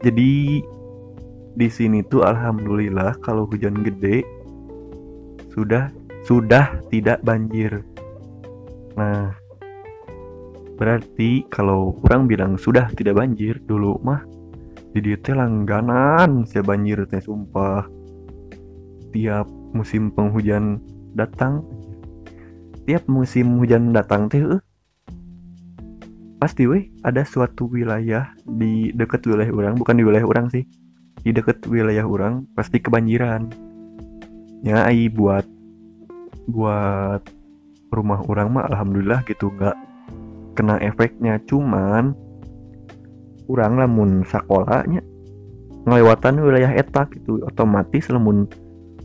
Jadi 0.00 0.62
di 1.54 1.68
sini 1.70 2.02
tuh 2.02 2.26
alhamdulillah 2.26 3.14
kalau 3.22 3.46
hujan 3.46 3.86
gede 3.86 4.26
sudah 5.54 5.94
sudah 6.26 6.82
tidak 6.90 7.22
banjir. 7.22 7.84
Nah, 8.98 9.34
berarti 10.74 11.46
kalau 11.50 11.98
orang 12.06 12.26
bilang 12.26 12.52
sudah 12.58 12.90
tidak 12.94 13.18
banjir 13.18 13.62
dulu 13.64 13.98
mah 14.02 14.22
jadi 14.94 15.18
teh 15.18 15.34
langganan 15.34 16.46
saya 16.46 16.62
banjir 16.62 17.02
teh 17.10 17.18
sumpah. 17.18 17.82
Tiap 19.10 19.46
musim 19.74 20.14
penghujan 20.14 20.78
datang 21.18 21.66
tiap 22.86 23.02
musim 23.10 23.58
hujan 23.58 23.90
datang 23.90 24.30
teh 24.30 24.44
uh, 24.44 24.60
pasti 26.36 26.68
weh 26.68 26.92
ada 27.00 27.24
suatu 27.24 27.64
wilayah 27.66 28.28
di 28.44 28.92
dekat 28.92 29.24
wilayah 29.24 29.50
orang 29.50 29.74
bukan 29.80 29.96
di 29.96 30.04
wilayah 30.04 30.28
orang 30.28 30.46
sih 30.52 30.68
di 31.24 31.32
deket 31.32 31.64
wilayah 31.66 32.04
orang 32.04 32.44
pasti 32.54 32.78
kebanjiran. 32.78 33.50
Ya 34.60 34.84
ai 34.84 35.08
buat 35.08 35.48
buat 36.46 37.24
rumah 37.88 38.20
orang 38.28 38.52
mah 38.52 38.68
alhamdulillah 38.68 39.24
gitu 39.24 39.48
nggak 39.48 39.74
kena 40.54 40.78
efeknya 40.80 41.42
cuman 41.44 42.14
orang 43.50 43.74
lamun 43.76 44.10
sekolahnya 44.24 45.04
ngelewatan 45.84 46.40
wilayah 46.40 46.72
etak 46.72 47.12
gitu 47.12 47.44
otomatis 47.44 48.08
lamun 48.08 48.48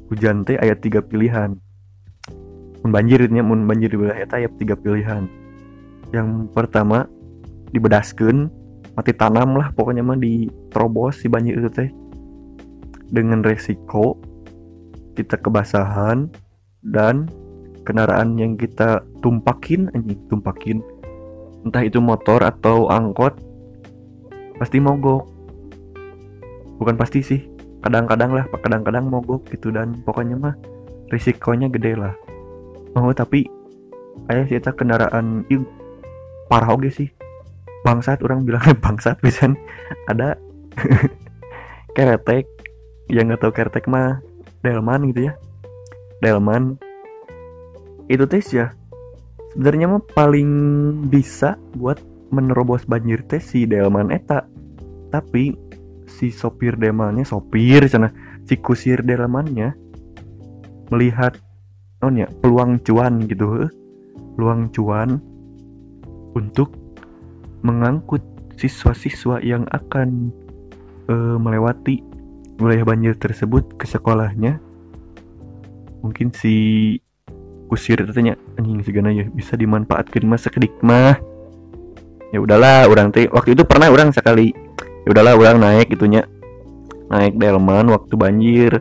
hujan 0.08 0.48
teh 0.48 0.56
ayat 0.56 0.80
tiga 0.80 1.04
pilihan. 1.04 1.60
Mun 2.82 2.92
banjirnya 2.96 3.44
mun 3.44 3.68
banjir 3.68 3.92
di 3.92 4.00
wilayah 4.00 4.24
etak 4.24 4.48
ayat 4.48 4.54
tiga 4.56 4.76
pilihan. 4.80 5.28
Yang 6.16 6.50
pertama 6.56 7.06
dibedaskan 7.76 8.50
mati 8.96 9.12
tanam 9.14 9.60
lah 9.60 9.70
pokoknya 9.76 10.02
mah 10.02 10.18
diterobos 10.18 11.20
si 11.20 11.28
banjir 11.28 11.60
itu 11.60 11.70
teh. 11.70 11.90
Dengan 13.12 13.44
resiko 13.44 14.16
kita 15.20 15.36
kebasahan 15.36 16.32
dan 16.80 17.28
kendaraan 17.84 18.40
yang 18.40 18.56
kita 18.56 19.04
tumpakin 19.20 19.92
anjing 19.92 20.16
tumpakin 20.32 20.80
entah 21.63 21.84
itu 21.84 22.00
motor 22.00 22.43
atau 22.43 22.88
angkot 22.88 23.36
pasti 24.60 24.80
mogok. 24.80 25.28
Bukan 26.80 26.95
pasti 26.95 27.19
sih 27.19 27.41
kadang-kadang 27.80 28.36
lah 28.36 28.45
kadang-kadang 28.60 29.08
mogok 29.08 29.48
gitu 29.52 29.72
dan 29.72 30.00
pokoknya 30.04 30.36
mah 30.36 30.56
risikonya 31.12 31.67
gede 31.72 31.95
lah. 31.95 32.15
Oh 32.95 33.12
tapi 33.12 33.48
ayah 34.32 34.48
kita 34.48 34.72
kendaraan 34.76 35.43
itu 35.52 35.63
parah 36.48 36.72
oke 36.72 36.88
sih. 36.91 37.12
Bangsat 37.84 38.19
orang 38.24 38.43
bilangnya 38.43 38.76
bangsat 38.84 39.19
bisa 39.24 39.52
ada 40.08 40.36
keretek 41.95 42.48
yang 43.12 43.32
nggak 43.32 43.41
tahu 43.41 43.52
kertek 43.52 43.88
mah 43.88 44.19
delman 44.63 45.12
gitu 45.12 45.32
ya. 45.32 45.34
Delman. 46.19 46.76
Itu 48.10 48.26
tes 48.26 48.50
ya 48.52 48.79
sebenarnya 49.54 49.86
mah 49.90 50.04
paling 50.14 50.50
bisa 51.10 51.58
buat 51.78 52.00
menerobos 52.30 52.86
banjir 52.86 53.26
tes 53.26 53.42
si 53.42 53.66
delman 53.66 54.14
eta. 54.14 54.46
Tapi 55.10 55.58
si 56.10 56.34
sopir 56.34 56.74
delmannya 56.78 57.22
sopir 57.24 57.86
sana 57.86 58.10
si 58.50 58.58
kusir 58.58 59.06
delmannya 59.06 59.78
melihat 60.90 61.38
oh 62.02 62.10
ya 62.10 62.26
peluang 62.42 62.82
cuan 62.82 63.30
gitu 63.30 63.70
peluang 64.34 64.74
cuan 64.74 65.22
untuk 66.34 66.74
mengangkut 67.62 68.26
siswa-siswa 68.58 69.40
yang 69.46 69.64
akan 69.72 70.34
uh, 71.08 71.38
melewati 71.40 72.04
wilayah 72.60 72.84
banjir 72.84 73.16
tersebut 73.16 73.80
ke 73.80 73.88
sekolahnya. 73.88 74.60
Mungkin 76.04 76.32
si 76.36 76.56
kusir 77.70 78.02
katanya. 78.02 78.34
Anjing 78.58 78.82
segala 78.82 79.14
ya 79.14 79.30
bisa 79.30 79.54
dimanfaatkan 79.54 80.26
masa 80.26 80.50
kedik 80.50 80.74
mah. 80.82 81.22
Ya 82.34 82.42
udahlah 82.42 82.90
orang 82.90 83.14
teh 83.14 83.30
waktu 83.30 83.54
itu 83.54 83.62
pernah 83.66 83.94
orang 83.94 84.10
sekali. 84.10 84.50
Ya 85.06 85.08
udahlah 85.14 85.38
orang 85.38 85.62
naik 85.62 85.94
itunya 85.94 86.26
naik 87.14 87.38
delman 87.38 87.90
waktu 87.94 88.14
banjir. 88.18 88.72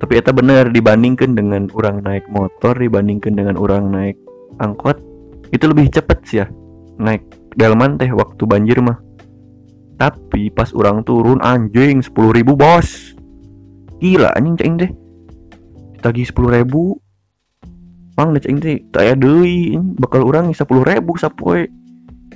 Tapi 0.00 0.20
itu 0.20 0.30
bener 0.36 0.68
dibandingkan 0.68 1.32
dengan 1.32 1.72
orang 1.72 2.04
naik 2.04 2.28
motor 2.28 2.76
dibandingkan 2.76 3.32
dengan 3.32 3.56
orang 3.56 3.88
naik 3.88 4.16
angkot 4.60 5.00
itu 5.52 5.64
lebih 5.64 5.88
cepet 5.88 6.18
sih 6.28 6.38
ya. 6.44 6.46
Naik 7.00 7.24
delman 7.56 7.96
teh 7.96 8.12
waktu 8.12 8.42
banjir 8.44 8.80
mah. 8.84 9.00
Tapi 9.94 10.50
pas 10.50 10.74
orang 10.74 11.06
turun 11.06 11.38
anjing 11.40 12.02
sepuluh 12.02 12.34
ribu 12.34 12.58
bos. 12.58 13.14
Gila 14.02 14.34
anjing 14.34 14.56
ceng 14.58 14.74
deh. 14.80 14.90
Tagi 16.02 16.26
sepuluh 16.26 16.60
ribu 16.60 16.98
Mang 18.14 18.30
da 18.30 18.38
cing 18.38 18.62
teh 18.62 18.78
tak 18.94 19.02
aya 19.02 19.14
deui 19.18 19.74
bakal 19.98 20.22
urang 20.22 20.54
sepuluh 20.54 20.86
ribu 20.86 21.18
sapoe 21.18 21.66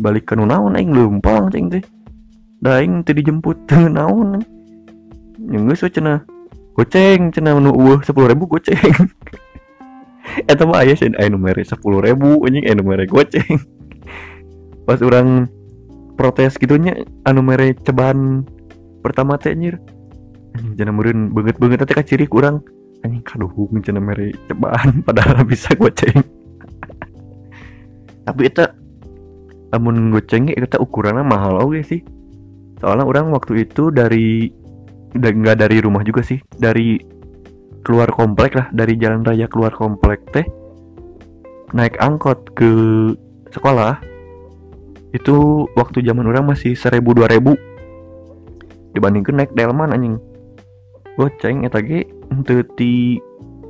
balik 0.03 0.27
ke 0.27 0.35
naon 0.35 0.75
aing 0.75 0.91
leumpang 0.91 1.55
cing 1.55 1.71
teh. 1.71 1.83
Da 2.59 2.83
aing 2.83 3.07
teu 3.07 3.15
dijemput 3.15 3.71
teu 3.71 3.87
naon 3.87 4.43
yang 5.39 5.71
geus 5.71 5.87
cenah. 5.87 6.27
Goceng 6.75 7.31
cenah 7.31 7.59
nu 7.63 7.71
eueuh 7.75 8.03
sepuluh 8.03 8.27
ribu 8.31 8.51
goceng. 8.51 8.79
Eta 10.51 10.67
mah 10.67 10.83
aya 10.83 10.99
sih 10.99 11.15
aya 11.15 11.31
nu 11.31 11.39
mere 11.39 11.63
sepuluh 11.63 12.03
ribu 12.03 12.43
anjing 12.43 12.67
aya 12.67 12.75
nu 12.75 12.83
mere 12.83 13.07
goceng. 13.07 13.63
Pas 14.87 14.99
orang 14.99 15.47
protes 16.19 16.59
gitunya 16.59 17.07
anu 17.23 17.43
mere 17.47 17.79
ceban 17.87 18.43
pertama 18.99 19.39
teh 19.39 19.55
anjir. 19.55 19.79
Anjing 20.59 20.75
jangan 20.75 20.99
meureun 20.99 21.31
beungeut-beungeut 21.31 21.87
teh 21.87 21.95
ka 21.95 22.03
ciri 22.03 22.27
kurang 22.27 22.67
anjing 23.07 23.25
kaduhung 23.25 23.79
cenah 23.83 24.03
mere 24.03 24.35
cobaan 24.51 25.01
padahal 25.07 25.47
bisa 25.47 25.71
goceng 25.79 26.23
tapi 28.29 28.45
itu 28.45 28.61
namun 29.73 30.13
gocengnya 30.13 30.53
kita 30.57 30.77
ukurannya 30.81 31.25
mahal 31.25 31.65
oke 31.65 31.81
sih. 31.81 32.05
Soalnya 32.81 33.09
orang 33.09 33.33
waktu 33.33 33.65
itu 33.65 33.89
dari 33.89 34.53
nggak 35.17 35.57
dari 35.57 35.81
rumah 35.81 36.05
juga 36.05 36.21
sih 36.21 36.37
dari 36.61 37.01
keluar 37.81 38.13
komplek 38.13 38.53
lah 38.53 38.69
dari 38.77 39.01
jalan 39.01 39.25
raya 39.25 39.49
keluar 39.49 39.73
komplek 39.73 40.21
teh 40.37 40.45
naik 41.73 41.97
angkot 41.97 42.53
ke 42.53 42.69
sekolah 43.49 43.97
itu 45.17 45.65
waktu 45.73 46.05
zaman 46.05 46.29
orang 46.29 46.53
masih 46.53 46.77
seribu 46.77 47.17
dua 47.17 47.33
ribu. 47.33 47.57
Dibandingkan 48.93 49.41
naik 49.41 49.53
delman 49.57 49.93
anjing 49.93 50.21
goceng 51.19 51.67
eta 51.67 51.83
ge 51.83 52.07
untuk 52.31 52.63
di 52.79 53.19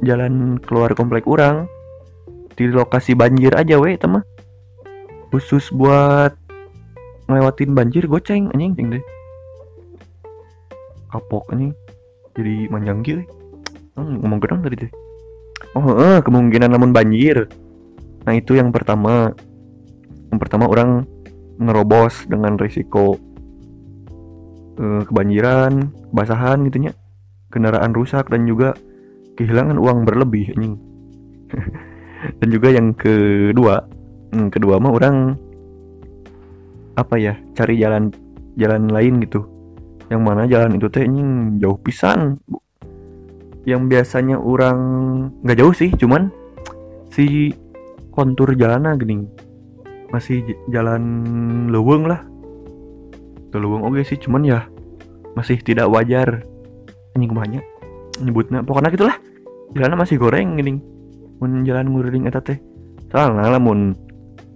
jalan 0.05 0.61
keluar 0.61 0.93
komplek 0.93 1.25
orang 1.25 1.65
di 2.61 2.69
lokasi 2.69 3.17
banjir 3.17 3.57
aja 3.57 3.81
weh 3.81 3.97
teman 3.97 4.21
khusus 5.33 5.73
buat 5.73 6.37
ngelewatin 7.25 7.73
banjir 7.73 8.05
goceng 8.05 8.53
anjing 8.53 8.77
cing 8.77 8.89
deh 8.93 9.05
kapok 11.09 11.49
anjing. 11.57 11.73
Jadi 12.37 12.69
manjang 12.71 13.01
gitu 13.03 13.25
hmm, 13.97 14.23
ngomong 14.23 14.39
gedang 14.45 14.61
tadi 14.61 14.77
deh 14.85 14.93
oh 15.73 15.97
eh, 15.99 16.19
kemungkinan 16.23 16.71
namun 16.71 16.93
banjir. 16.93 17.49
Nah 18.25 18.35
itu 18.37 18.57
yang 18.57 18.71
pertama. 18.71 19.33
Yang 20.29 20.39
pertama 20.45 20.69
orang 20.69 21.09
ngerobos 21.59 22.29
dengan 22.29 22.61
risiko 22.61 23.17
eh, 24.79 25.03
kebanjiran 25.09 25.91
basahan 26.13 26.63
gitunya 26.69 26.93
kendaraan 27.49 27.97
rusak 27.97 28.29
dan 28.29 28.45
juga 28.45 28.77
kehilangan 29.39 29.79
uang 29.79 30.05
berlebih 30.05 30.53
anjing. 30.57 30.77
Dan 32.43 32.49
juga 32.51 32.75
yang 32.75 32.99
kedua 32.99 33.87
hmm, 34.35 34.51
kedua 34.51 34.83
mah 34.83 34.91
orang 34.91 35.39
apa 36.99 37.15
ya 37.15 37.39
cari 37.55 37.79
jalan 37.79 38.11
jalan 38.59 38.91
lain 38.91 39.23
gitu. 39.23 39.47
Yang 40.11 40.23
mana 40.25 40.51
jalan 40.51 40.75
itu 40.75 40.91
teh 40.91 41.07
anjing 41.07 41.63
jauh 41.63 41.79
pisan. 41.79 42.43
Yang 43.63 43.83
biasanya 43.87 44.37
orang 44.41 44.79
nggak 45.47 45.59
jauh 45.63 45.75
sih 45.77 45.95
cuman 45.95 46.35
si 47.15 47.55
kontur 48.11 48.59
jalannya 48.59 48.99
gini. 48.99 49.17
Masih 50.11 50.43
jalan 50.75 51.03
leweng 51.71 52.11
lah. 52.11 52.27
Leweng 53.55 53.87
oke 53.87 54.03
sih 54.03 54.19
cuman 54.19 54.43
ya 54.43 54.61
masih 55.39 55.63
tidak 55.63 55.87
wajar 55.87 56.43
anjing 57.26 57.64
nyebutnya 58.22 58.62
pokoknya 58.62 58.90
gitulah. 58.94 59.16
Jalan 59.76 60.00
masih 60.00 60.16
goreng 60.16 60.57
gini 60.57 60.81
mun 61.38 61.62
jalan 61.62 61.94
nguring 61.94 62.26
eta 62.26 62.42
teh. 62.42 62.59
Soalnya 63.09 63.57
lamun 63.57 63.94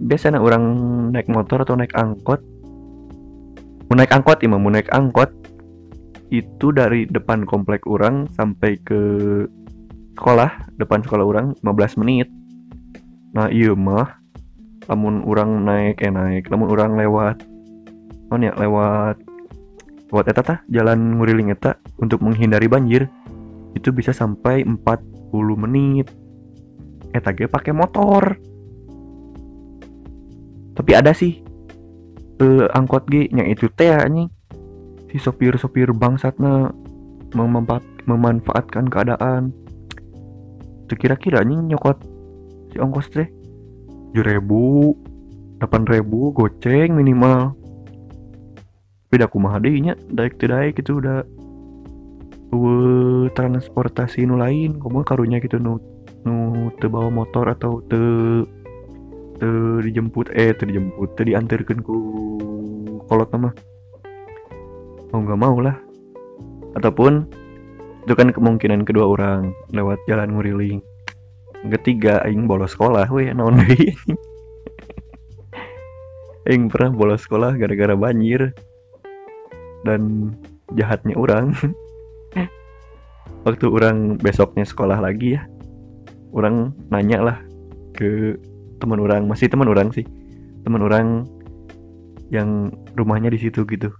biasanya 0.02 0.42
orang 0.42 0.64
naik 1.14 1.30
motor 1.30 1.62
atau 1.62 1.78
naik 1.78 1.94
angkot. 1.94 2.42
Mau 3.86 3.94
naik 3.94 4.12
angkot 4.12 4.38
ya 4.42 4.48
mau 4.50 4.58
naik 4.58 4.90
angkot. 4.90 5.30
Itu 6.32 6.72
dari 6.72 7.04
depan 7.06 7.44
komplek 7.44 7.84
orang 7.84 8.26
sampai 8.34 8.80
ke 8.82 9.00
sekolah 10.16 10.74
depan 10.80 11.04
sekolah 11.04 11.24
orang 11.24 11.46
15 11.60 12.00
menit. 12.02 12.28
Nah 13.36 13.52
iya 13.52 13.76
mah 13.76 14.18
namun 14.90 15.22
orang 15.22 15.62
naik 15.62 16.02
eh 16.02 16.10
naik. 16.10 16.50
Namun 16.50 16.66
orang 16.72 16.98
lewat 16.98 17.46
oh 18.32 18.38
ya 18.40 18.52
lewat 18.58 19.20
buat 20.12 20.28
eta 20.28 20.44
tah 20.44 20.58
jalan 20.68 21.16
nguriling 21.16 21.48
eta 21.56 21.80
untuk 21.96 22.20
menghindari 22.20 22.68
banjir 22.68 23.08
itu 23.72 23.88
bisa 23.88 24.12
sampai 24.12 24.60
40 24.60 24.84
menit. 25.56 26.12
Eta 27.16 27.32
ge 27.32 27.48
pakai 27.48 27.72
motor. 27.72 28.36
Tapi 30.76 30.92
ada 30.92 31.16
sih 31.16 31.40
uh, 32.44 32.68
angkot 32.76 33.08
ge 33.08 33.32
yang 33.32 33.48
itu 33.48 33.72
teh 33.72 33.88
nih 33.88 34.28
si 35.08 35.16
sopir-sopir 35.16 35.96
bangsatnya 35.96 36.76
memanfaat, 37.32 37.84
memanfaatkan 38.04 38.92
keadaan. 38.92 39.48
Itu 40.84 40.94
kira-kira 41.00 41.40
nih 41.40 41.72
nyokot 41.72 41.96
si 42.68 42.76
ongkos 42.76 43.08
teh? 43.08 43.28
Tujuh 44.12 44.28
ribu 44.28 44.92
delapan 45.56 45.88
ribu 45.88 46.36
goceng 46.36 46.92
minimal 46.92 47.56
beda 49.12 49.28
kumaha 49.28 49.60
deh 49.60 49.76
nya 49.76 49.92
daik 50.08 50.40
tidak 50.40 50.72
gitu 50.80 51.04
udah 51.04 51.20
uh, 52.56 53.28
transportasi 53.36 54.24
nu 54.24 54.40
lain 54.40 54.80
kamu 54.80 55.04
karunya 55.04 55.36
gitu 55.36 55.60
nu 55.60 55.76
nu 56.24 56.72
te 56.80 56.88
bawa 56.88 57.12
motor 57.12 57.52
atau 57.52 57.84
te 57.84 58.00
te 59.36 59.48
dijemput 59.84 60.32
eh 60.32 60.56
te 60.56 60.64
dijemput 60.64 61.12
te 61.12 61.28
diantarkan 61.28 61.84
ku 61.84 61.96
kolot 63.04 63.28
nama 63.36 63.52
mau 65.12 65.20
nggak 65.20 65.40
mau 65.40 65.56
lah. 65.60 65.76
Ataupun 66.72 67.28
itu 68.08 68.14
kan 68.16 68.32
kemungkinan 68.32 68.88
kedua 68.88 69.04
orang 69.12 69.52
lewat 69.70 70.00
jalan 70.08 70.32
nguriling. 70.32 70.80
Ketiga 71.68 72.24
aing 72.24 72.48
bolos 72.48 72.74
sekolah 72.74 73.06
weh 73.12 73.30
naon 73.30 73.60
deui. 73.60 73.92
Aing 76.42 76.66
pernah 76.66 76.90
bolos 76.90 77.22
sekolah 77.22 77.54
gara-gara 77.54 77.94
banjir 77.94 78.50
dan 79.82 80.32
jahatnya 80.74 81.14
orang. 81.18 81.54
Waktu 83.42 83.66
orang 83.66 84.22
besoknya 84.22 84.62
sekolah 84.62 85.02
lagi 85.02 85.34
ya 85.34 85.42
orang 86.32 86.72
nanya 86.88 87.18
lah 87.20 87.38
ke 87.92 88.38
teman 88.80 88.98
orang 88.98 89.28
masih 89.28 89.46
teman 89.50 89.68
orang 89.68 89.92
sih. 89.92 90.06
Teman 90.62 90.82
orang 90.82 91.26
yang 92.32 92.72
rumahnya 92.96 93.28
di 93.28 93.38
situ 93.38 93.66
gitu. 93.68 93.92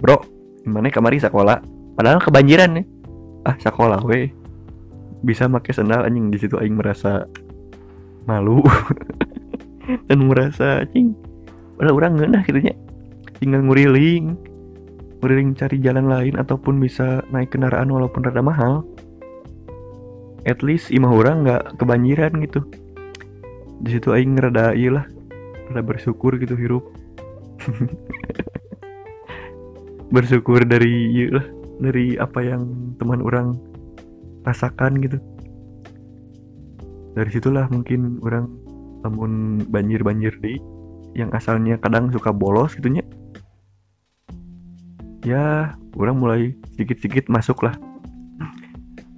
Bro 0.00 0.24
gimana 0.64 0.92
kamari 0.92 1.18
sekolah? 1.18 1.60
Padahal 1.98 2.22
kebanjiran 2.22 2.80
nih 2.80 2.86
ah 3.48 3.56
sekolah 3.56 4.04
weh 4.04 4.30
bisa 5.24 5.50
pakai 5.50 5.72
sendal 5.74 6.06
anjing. 6.06 6.30
Di 6.30 6.38
situ 6.40 6.56
aing 6.56 6.78
merasa 6.78 7.26
malu. 8.24 8.62
Dan 10.06 10.30
merasa 10.30 10.86
anjing 10.86 11.16
padahal 11.80 11.96
orang 11.96 12.10
nggak 12.20 12.52
gitunya. 12.52 12.76
Tinggal 13.40 13.64
nguriling 13.64 14.36
beriring 15.20 15.52
cari 15.52 15.76
jalan 15.84 16.08
lain 16.08 16.34
ataupun 16.40 16.80
bisa 16.80 17.20
naik 17.28 17.52
kendaraan 17.52 17.92
walaupun 17.92 18.24
rada 18.24 18.40
mahal. 18.40 18.82
At 20.48 20.64
least 20.64 20.88
imah 20.88 21.12
orang 21.12 21.44
nggak 21.44 21.76
kebanjiran 21.76 22.40
gitu. 22.40 22.64
Di 23.84 24.00
situ 24.00 24.16
aing 24.16 24.40
rada 24.40 24.72
iyalah 24.72 25.04
rada 25.70 25.82
bersyukur 25.84 26.40
gitu 26.40 26.56
hirup. 26.56 26.84
Bersyukur 30.16 30.64
dari 30.66 31.12
iyalah 31.12 31.46
dari 31.78 32.16
apa 32.16 32.40
yang 32.40 32.96
teman 32.96 33.20
orang 33.20 33.54
rasakan 34.48 34.96
gitu. 35.04 35.20
Dari 37.12 37.30
situlah 37.30 37.68
mungkin 37.68 38.18
orang 38.24 38.48
namun 39.04 39.60
banjir-banjir 39.68 40.40
di 40.40 40.56
yang 41.16 41.32
asalnya 41.36 41.76
kadang 41.80 42.12
suka 42.12 42.30
bolos 42.30 42.76
gitunya 42.76 43.02
ya 45.26 45.76
orang 45.96 46.16
mulai 46.16 46.42
sedikit-sedikit 46.74 47.28
masuk 47.28 47.66
lah 47.66 47.74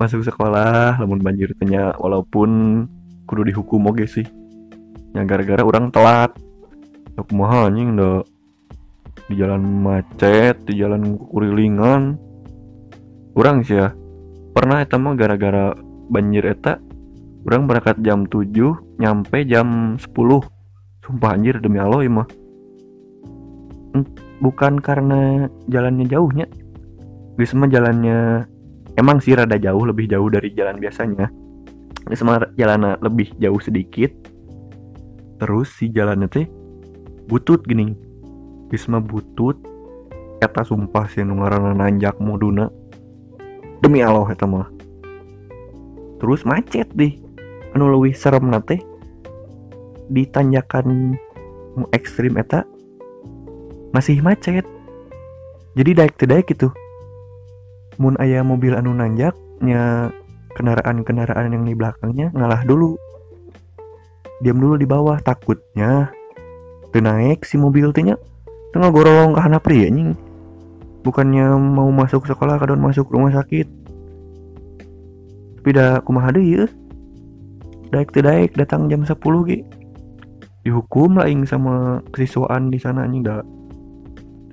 masuk 0.03 0.27
sekolah 0.27 0.99
namun 0.99 1.23
banjir 1.23 1.55
tanya 1.63 1.95
walaupun 1.95 2.51
kudu 3.31 3.47
dihukum 3.47 3.87
oke 3.87 4.03
sih. 4.05 4.27
Ya 5.15 5.23
gara-gara 5.23 5.63
orang 5.63 5.95
telat. 5.95 6.35
Aku 7.15 7.39
mah 7.39 7.71
anjing 7.71 7.95
dah 7.95 8.25
di 9.31 9.39
jalan 9.39 9.63
macet 9.63 10.59
di 10.67 10.83
jalan 10.83 11.15
kurilingan. 11.31 12.19
Orang 13.39 13.63
sih 13.63 13.79
ya. 13.79 13.95
Pernah 14.53 14.83
eta 14.83 14.99
mah 14.99 15.15
gara-gara 15.15 15.77
banjir 16.11 16.45
eta 16.51 16.83
orang 17.47 17.71
berangkat 17.71 17.97
jam 18.03 18.27
7 18.29 18.53
nyampe 19.01 19.43
jam 19.49 19.97
10 19.99 20.13
sumpah 21.03 21.31
anjir 21.35 21.59
demi 21.59 21.83
Allah 21.83 22.07
ya 22.07 22.13
mah 22.13 22.29
bukan 24.43 24.83
karena 24.83 25.47
jalannya 25.71 26.11
jauhnya. 26.11 26.51
Wisma 27.39 27.71
jalannya 27.71 28.45
emang 28.99 29.23
sih 29.23 29.39
rada 29.39 29.57
jauh 29.57 29.87
lebih 29.87 30.11
jauh 30.11 30.27
dari 30.29 30.51
jalan 30.53 30.83
biasanya. 30.83 31.31
Wisma 32.11 32.43
jalannya 32.59 32.99
lebih 32.99 33.31
jauh 33.39 33.63
sedikit. 33.63 34.11
Terus 35.39 35.71
si 35.71 35.89
jalannya 35.89 36.27
teh 36.27 36.47
butut 37.31 37.63
gini. 37.63 37.95
Wisma 38.69 38.99
butut. 38.99 39.57
Kata 40.43 40.67
sumpah 40.67 41.07
sih 41.07 41.23
nungaran 41.23 41.79
nanjak 41.79 42.19
moduna. 42.19 42.67
Demi 43.79 44.03
Allah 44.03 44.27
eta 44.27 44.43
mah. 44.43 44.67
Terus 46.19 46.43
macet 46.43 46.91
deh. 46.99 47.15
Anu 47.73 47.89
lebih 47.89 48.13
serem 48.13 48.51
nate 48.53 48.83
di 50.13 50.29
tanjakan 50.29 51.17
ekstrim 51.97 52.37
eta 52.37 52.69
masih 53.93 54.19
macet. 54.25 54.65
Jadi 55.73 55.91
daik 55.97 56.21
daik 56.21 56.53
gitu 56.53 56.73
mun 58.01 58.17
ayah 58.21 58.41
mobil 58.41 58.73
anu 58.73 58.97
nanjaknya 58.97 60.13
kendaraan-kendaraan 60.57 61.53
yang 61.53 61.65
di 61.65 61.75
belakangnya 61.77 62.33
ngalah 62.33 62.65
dulu. 62.65 62.97
Diam 64.43 64.59
dulu 64.59 64.75
di 64.81 64.89
bawah 64.89 65.21
takutnya 65.23 66.11
naik 66.93 67.49
si 67.49 67.57
mobil 67.57 67.89
tanya 67.89 68.21
tengah 68.77 68.93
gorong 68.93 69.33
ke 69.33 69.41
hana 69.41 69.57
pria 69.57 69.89
nying 69.89 70.13
bukannya 71.01 71.57
mau 71.57 71.89
masuk 71.89 72.29
sekolah 72.29 72.61
kadon 72.61 72.85
masuk 72.85 73.09
rumah 73.09 73.33
sakit. 73.33 73.65
Tapi 75.63 75.71
dah 75.73 76.05
kumaha 76.05 76.35
deui 76.37 76.59
ya 76.59 76.67
daik 77.97 78.13
daik 78.13 78.53
datang 78.61 78.93
jam 78.93 79.09
10 79.09 79.15
ge. 79.49 79.65
Dihukum 80.63 81.17
lah 81.19 81.27
ing 81.27 81.49
sama 81.49 82.05
kesiswaan 82.13 82.69
di 82.71 82.79
sana 82.79 83.09
anjing 83.09 83.25
dah 83.25 83.41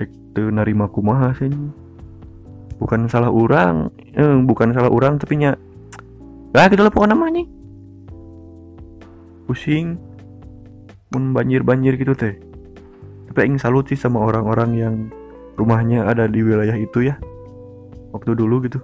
itu 0.08 0.44
narima 0.54 0.88
kumaha 0.88 1.36
sih? 1.36 1.52
Bukan 2.80 3.12
salah 3.12 3.28
orang 3.28 3.92
eh, 4.16 4.38
bukan 4.44 4.72
salah 4.72 4.88
orang 4.88 5.20
tapi 5.20 5.36
nya 5.42 5.60
lah 6.56 6.66
kita 6.72 6.88
lupa 6.88 7.06
namanya 7.06 7.46
pusing 9.50 9.98
pun 11.10 11.34
banjir 11.34 11.66
banjir 11.66 11.98
gitu 11.98 12.14
teh. 12.14 12.38
Tapi 13.30 13.50
ingin 13.50 13.62
salut 13.62 13.90
sih 13.90 13.98
sama 13.98 14.22
orang-orang 14.22 14.72
yang 14.78 14.96
rumahnya 15.58 16.06
ada 16.06 16.30
di 16.30 16.46
wilayah 16.46 16.78
itu 16.78 17.10
ya 17.10 17.18
waktu 18.14 18.38
dulu 18.38 18.62
gitu. 18.70 18.80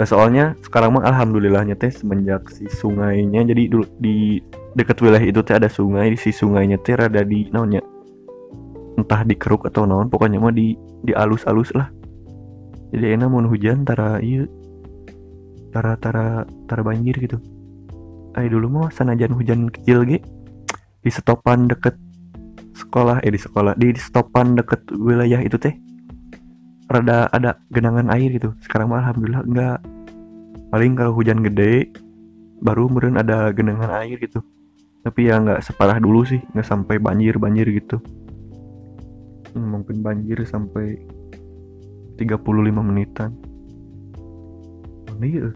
Nah, 0.00 0.06
soalnya 0.08 0.56
sekarang 0.64 0.96
mah 0.96 1.04
alhamdulillahnya 1.06 1.76
teh 1.78 1.92
semenjak 1.92 2.48
si 2.50 2.66
sungainya 2.66 3.44
jadi 3.44 3.68
dulu 3.68 3.84
di 4.00 4.40
dekat 4.74 4.98
wilayah 5.02 5.26
itu 5.28 5.40
teh 5.44 5.54
ada 5.54 5.68
sungai 5.68 6.16
si 6.16 6.32
sungainya 6.32 6.80
teh 6.80 6.96
ada 6.96 7.22
di 7.22 7.52
naonnya 7.52 7.84
entah 9.00 9.24
dikeruk 9.24 9.66
atau 9.72 9.88
naon 9.88 10.12
pokoknya 10.12 10.36
mah 10.36 10.52
di 10.52 10.76
di 11.00 11.12
alus-alus 11.16 11.72
lah. 11.72 11.88
Jadi 12.90 13.16
enak 13.16 13.28
mau 13.30 13.40
hujan 13.46 13.86
tara 13.86 14.18
iya 14.20 14.44
tara 15.70 15.96
tara 15.96 16.44
tara 16.66 16.82
banjir 16.82 17.16
gitu. 17.16 17.38
Ayo 18.36 18.58
dulu 18.58 18.66
mah 18.82 18.90
sanajan 18.92 19.34
hujan 19.34 19.70
kecil 19.70 20.06
ge 20.06 20.18
di 21.00 21.10
stopan 21.10 21.70
deket 21.70 21.96
sekolah 22.76 23.24
eh 23.24 23.32
di 23.32 23.40
sekolah 23.40 23.72
di, 23.80 23.96
di 23.96 24.00
stopan 24.00 24.54
deket 24.58 24.84
wilayah 24.92 25.40
itu 25.40 25.56
teh 25.56 25.74
rada 26.90 27.30
ada 27.30 27.56
genangan 27.70 28.10
air 28.10 28.34
gitu. 28.34 28.52
Sekarang 28.62 28.92
mah 28.92 29.06
alhamdulillah 29.06 29.42
enggak. 29.46 29.78
Paling 30.70 30.92
kalau 30.94 31.14
hujan 31.14 31.42
gede 31.42 31.90
baru 32.62 32.86
kemudian 32.90 33.18
ada 33.18 33.50
genangan 33.54 33.90
air 34.02 34.18
gitu. 34.18 34.42
Tapi 35.00 35.32
ya 35.32 35.40
nggak 35.40 35.64
separah 35.64 35.96
dulu 36.02 36.26
sih 36.26 36.42
nggak 36.52 36.66
sampai 36.66 37.00
banjir 37.00 37.40
banjir 37.40 37.64
gitu 37.72 38.02
mungkin 39.54 40.02
banjir 40.04 40.38
sampai 40.46 41.00
35 42.20 42.84
menitan. 42.84 43.32
Mana 45.08 45.26
ya 45.26 45.48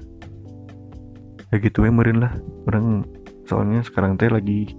ya 1.53 1.57
gitu 1.61 1.86
ya 1.86 1.92
merin 1.92 2.24
lah. 2.24 2.32
Orang 2.66 3.07
soalnya 3.47 3.84
sekarang 3.84 4.16
teh 4.16 4.30
lagi 4.32 4.72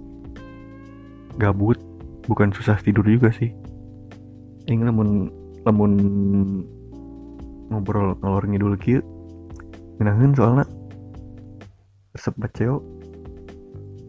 gabut. 1.38 1.78
Bukan 2.26 2.50
susah 2.50 2.76
tidur 2.82 3.06
juga 3.06 3.30
sih. 3.30 3.54
Ini 4.66 4.82
namun 4.82 5.30
namun 5.62 5.90
ngobrol 7.70 8.18
ngalor 8.18 8.44
ngidul 8.50 8.74
kieu 8.78 9.00
ngenahin 10.02 10.34
soalnya. 10.34 10.66
Resep 12.16 12.34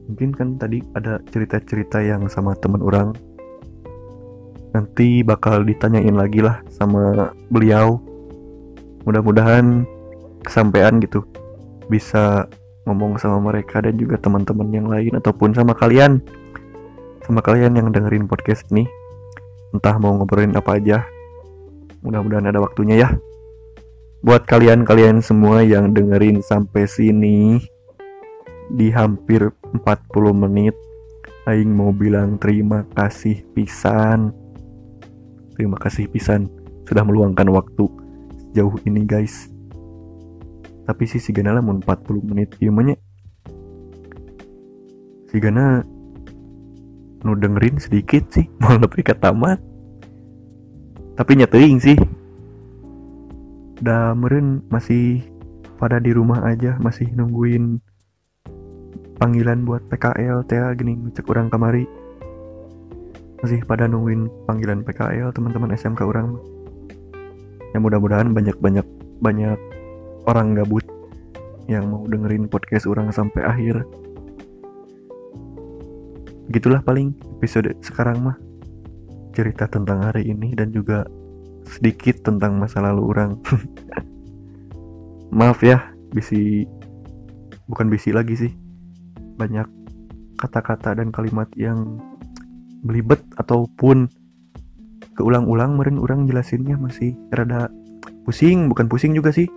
mungkin 0.08 0.32
kan 0.32 0.55
tadi 0.55 0.80
ada 0.95 1.20
cerita-cerita 1.28 1.99
yang 1.99 2.32
sama 2.32 2.55
teman 2.55 2.80
orang 2.80 3.12
nanti 4.78 5.26
bakal 5.26 5.66
ditanyain 5.66 6.14
lagi 6.14 6.46
lah 6.46 6.62
sama 6.70 7.34
beliau. 7.50 7.98
Mudah-mudahan 9.10 9.90
kesampaian 10.46 11.02
gitu 11.02 11.26
bisa 11.90 12.46
ngomong 12.86 13.18
sama 13.18 13.42
mereka 13.42 13.82
dan 13.82 13.98
juga 13.98 14.22
teman-teman 14.22 14.70
yang 14.70 14.86
lain 14.86 15.18
ataupun 15.18 15.58
sama 15.58 15.74
kalian. 15.74 16.22
Sama 17.26 17.42
kalian 17.42 17.74
yang 17.74 17.90
dengerin 17.90 18.30
podcast 18.30 18.70
ini. 18.70 18.86
Entah 19.74 19.98
mau 19.98 20.14
ngobrolin 20.16 20.54
apa 20.54 20.78
aja. 20.78 21.02
Mudah-mudahan 22.06 22.54
ada 22.54 22.62
waktunya 22.62 22.96
ya. 23.02 23.10
Buat 24.22 24.46
kalian-kalian 24.46 25.26
semua 25.26 25.66
yang 25.66 25.92
dengerin 25.92 26.46
sampai 26.46 26.86
sini 26.86 27.60
di 28.68 28.92
hampir 28.92 29.50
40 29.74 29.82
menit 30.36 30.76
Aing 31.48 31.72
mau 31.72 31.96
bilang 31.96 32.36
terima 32.36 32.84
kasih 32.92 33.40
pisan 33.56 34.36
Terima 35.58 35.74
kasih 35.82 36.05
pisan 36.05 36.45
sudah 36.86 37.01
meluangkan 37.01 37.49
waktu 37.49 37.89
sejauh 38.38 38.78
ini 38.86 39.10
guys. 39.10 39.49
Tapi 40.86 41.10
si 41.10 41.18
Sigana 41.18 41.66
mau 41.66 41.74
40 41.74 42.30
menit 42.30 42.53
gimana? 42.62 42.93
Sigana 45.34 45.82
nu 47.26 47.34
dengerin 47.34 47.82
sedikit 47.82 48.30
sih 48.30 48.45
mau 48.62 48.78
lebih 48.78 49.01
ke 49.01 49.18
tamat. 49.18 49.58
Tapi 51.18 51.32
nyeting 51.41 51.82
sih. 51.82 51.97
Udah 53.82 54.14
meren 54.14 54.62
masih 54.70 55.26
pada 55.82 55.97
di 55.97 56.14
rumah 56.14 56.45
aja 56.45 56.78
masih 56.78 57.10
nungguin 57.18 57.82
panggilan 59.18 59.66
buat 59.66 59.82
PKL 59.89 60.45
teh 60.45 60.62
gini 60.78 61.01
ngecek 61.01 61.26
orang 61.34 61.49
kamari 61.49 61.89
masih 63.42 63.62
pada 63.66 63.86
nungguin 63.86 64.30
panggilan 64.50 64.82
PKL 64.82 65.30
teman-teman 65.34 65.74
SMK 65.78 66.02
orang. 66.02 66.38
Ya 67.76 67.78
mudah-mudahan 67.78 68.34
banyak-banyak 68.34 68.88
banyak 69.22 69.60
orang 70.26 70.58
gabut 70.58 70.86
yang 71.70 71.92
mau 71.92 72.08
dengerin 72.08 72.50
podcast 72.50 72.90
orang 72.90 73.14
sampai 73.14 73.44
akhir. 73.46 73.86
Gitulah 76.50 76.82
paling 76.82 77.14
episode 77.38 77.76
sekarang 77.84 78.24
mah. 78.24 78.38
Cerita 79.36 79.70
tentang 79.70 80.02
hari 80.02 80.34
ini 80.34 80.58
dan 80.58 80.74
juga 80.74 81.06
sedikit 81.68 82.26
tentang 82.26 82.58
masa 82.58 82.82
lalu 82.82 83.04
orang. 83.06 83.38
Maaf 85.38 85.62
ya 85.62 85.94
bisi 86.16 86.66
bukan 87.70 87.92
bisi 87.92 88.10
lagi 88.16 88.34
sih. 88.34 88.52
Banyak 89.38 89.68
kata-kata 90.42 90.98
dan 90.98 91.14
kalimat 91.14 91.52
yang 91.54 92.02
belibet 92.86 93.22
ataupun 93.38 94.10
keulang-ulang 95.18 95.78
meren 95.78 95.98
orang 95.98 96.30
jelasinnya 96.30 96.78
masih 96.78 97.18
rada 97.34 97.74
pusing 98.28 98.70
bukan 98.70 98.86
pusing 98.86 99.18
juga 99.18 99.34
sih. 99.34 99.50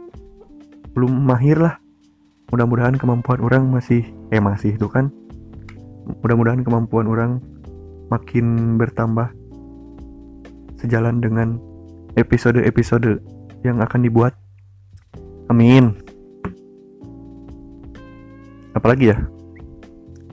Belum 0.96 1.10
mahir 1.10 1.60
lah. 1.60 1.76
Mudah-mudahan 2.50 2.98
kemampuan 2.98 3.38
orang 3.44 3.70
masih 3.70 4.02
eh 4.34 4.42
masih 4.42 4.74
itu 4.74 4.90
kan. 4.90 5.12
Mudah-mudahan 6.24 6.66
kemampuan 6.66 7.06
orang 7.06 7.38
makin 8.10 8.74
bertambah 8.74 9.30
sejalan 10.82 11.22
dengan 11.22 11.60
episode-episode 12.18 13.22
yang 13.62 13.78
akan 13.78 14.00
dibuat. 14.02 14.34
Amin. 15.46 15.94
Apalagi 18.74 19.14
ya? 19.14 19.18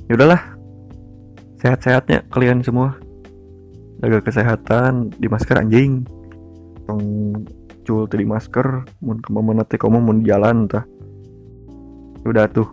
Ya 0.08 0.14
udahlah 0.16 0.57
sehat-sehatnya 1.68 2.24
kalian 2.32 2.64
semua. 2.64 2.96
Jaga 4.00 4.24
kesehatan 4.24 5.12
di 5.20 5.28
masker 5.28 5.60
anjing. 5.60 6.08
Tong 6.88 7.04
cul 7.84 8.08
tadi 8.08 8.24
masker 8.24 8.88
mun 9.04 9.20
ke 9.20 9.30
mana 9.36 9.68
teh 9.68 9.76
kamu 9.76 10.00
mau 10.00 10.16
jalan 10.24 10.72
tah. 10.72 10.88
Udah 12.24 12.48
tuh. 12.48 12.72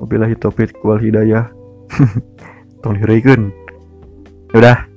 Wabillahi 0.00 0.32
taufiq 0.40 0.80
wal 0.80 0.96
hidayah. 0.96 1.52
Tong 2.80 2.96
dihirikeun 2.96 3.52
udah. 4.56 4.88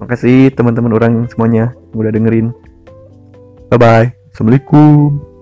Makasih 0.00 0.48
teman-teman 0.56 0.96
orang 0.96 1.28
semuanya 1.28 1.76
udah 1.92 2.08
dengerin. 2.08 2.48
Bye 3.68 3.76
bye 3.76 4.06
assalamualaikum 4.34 5.33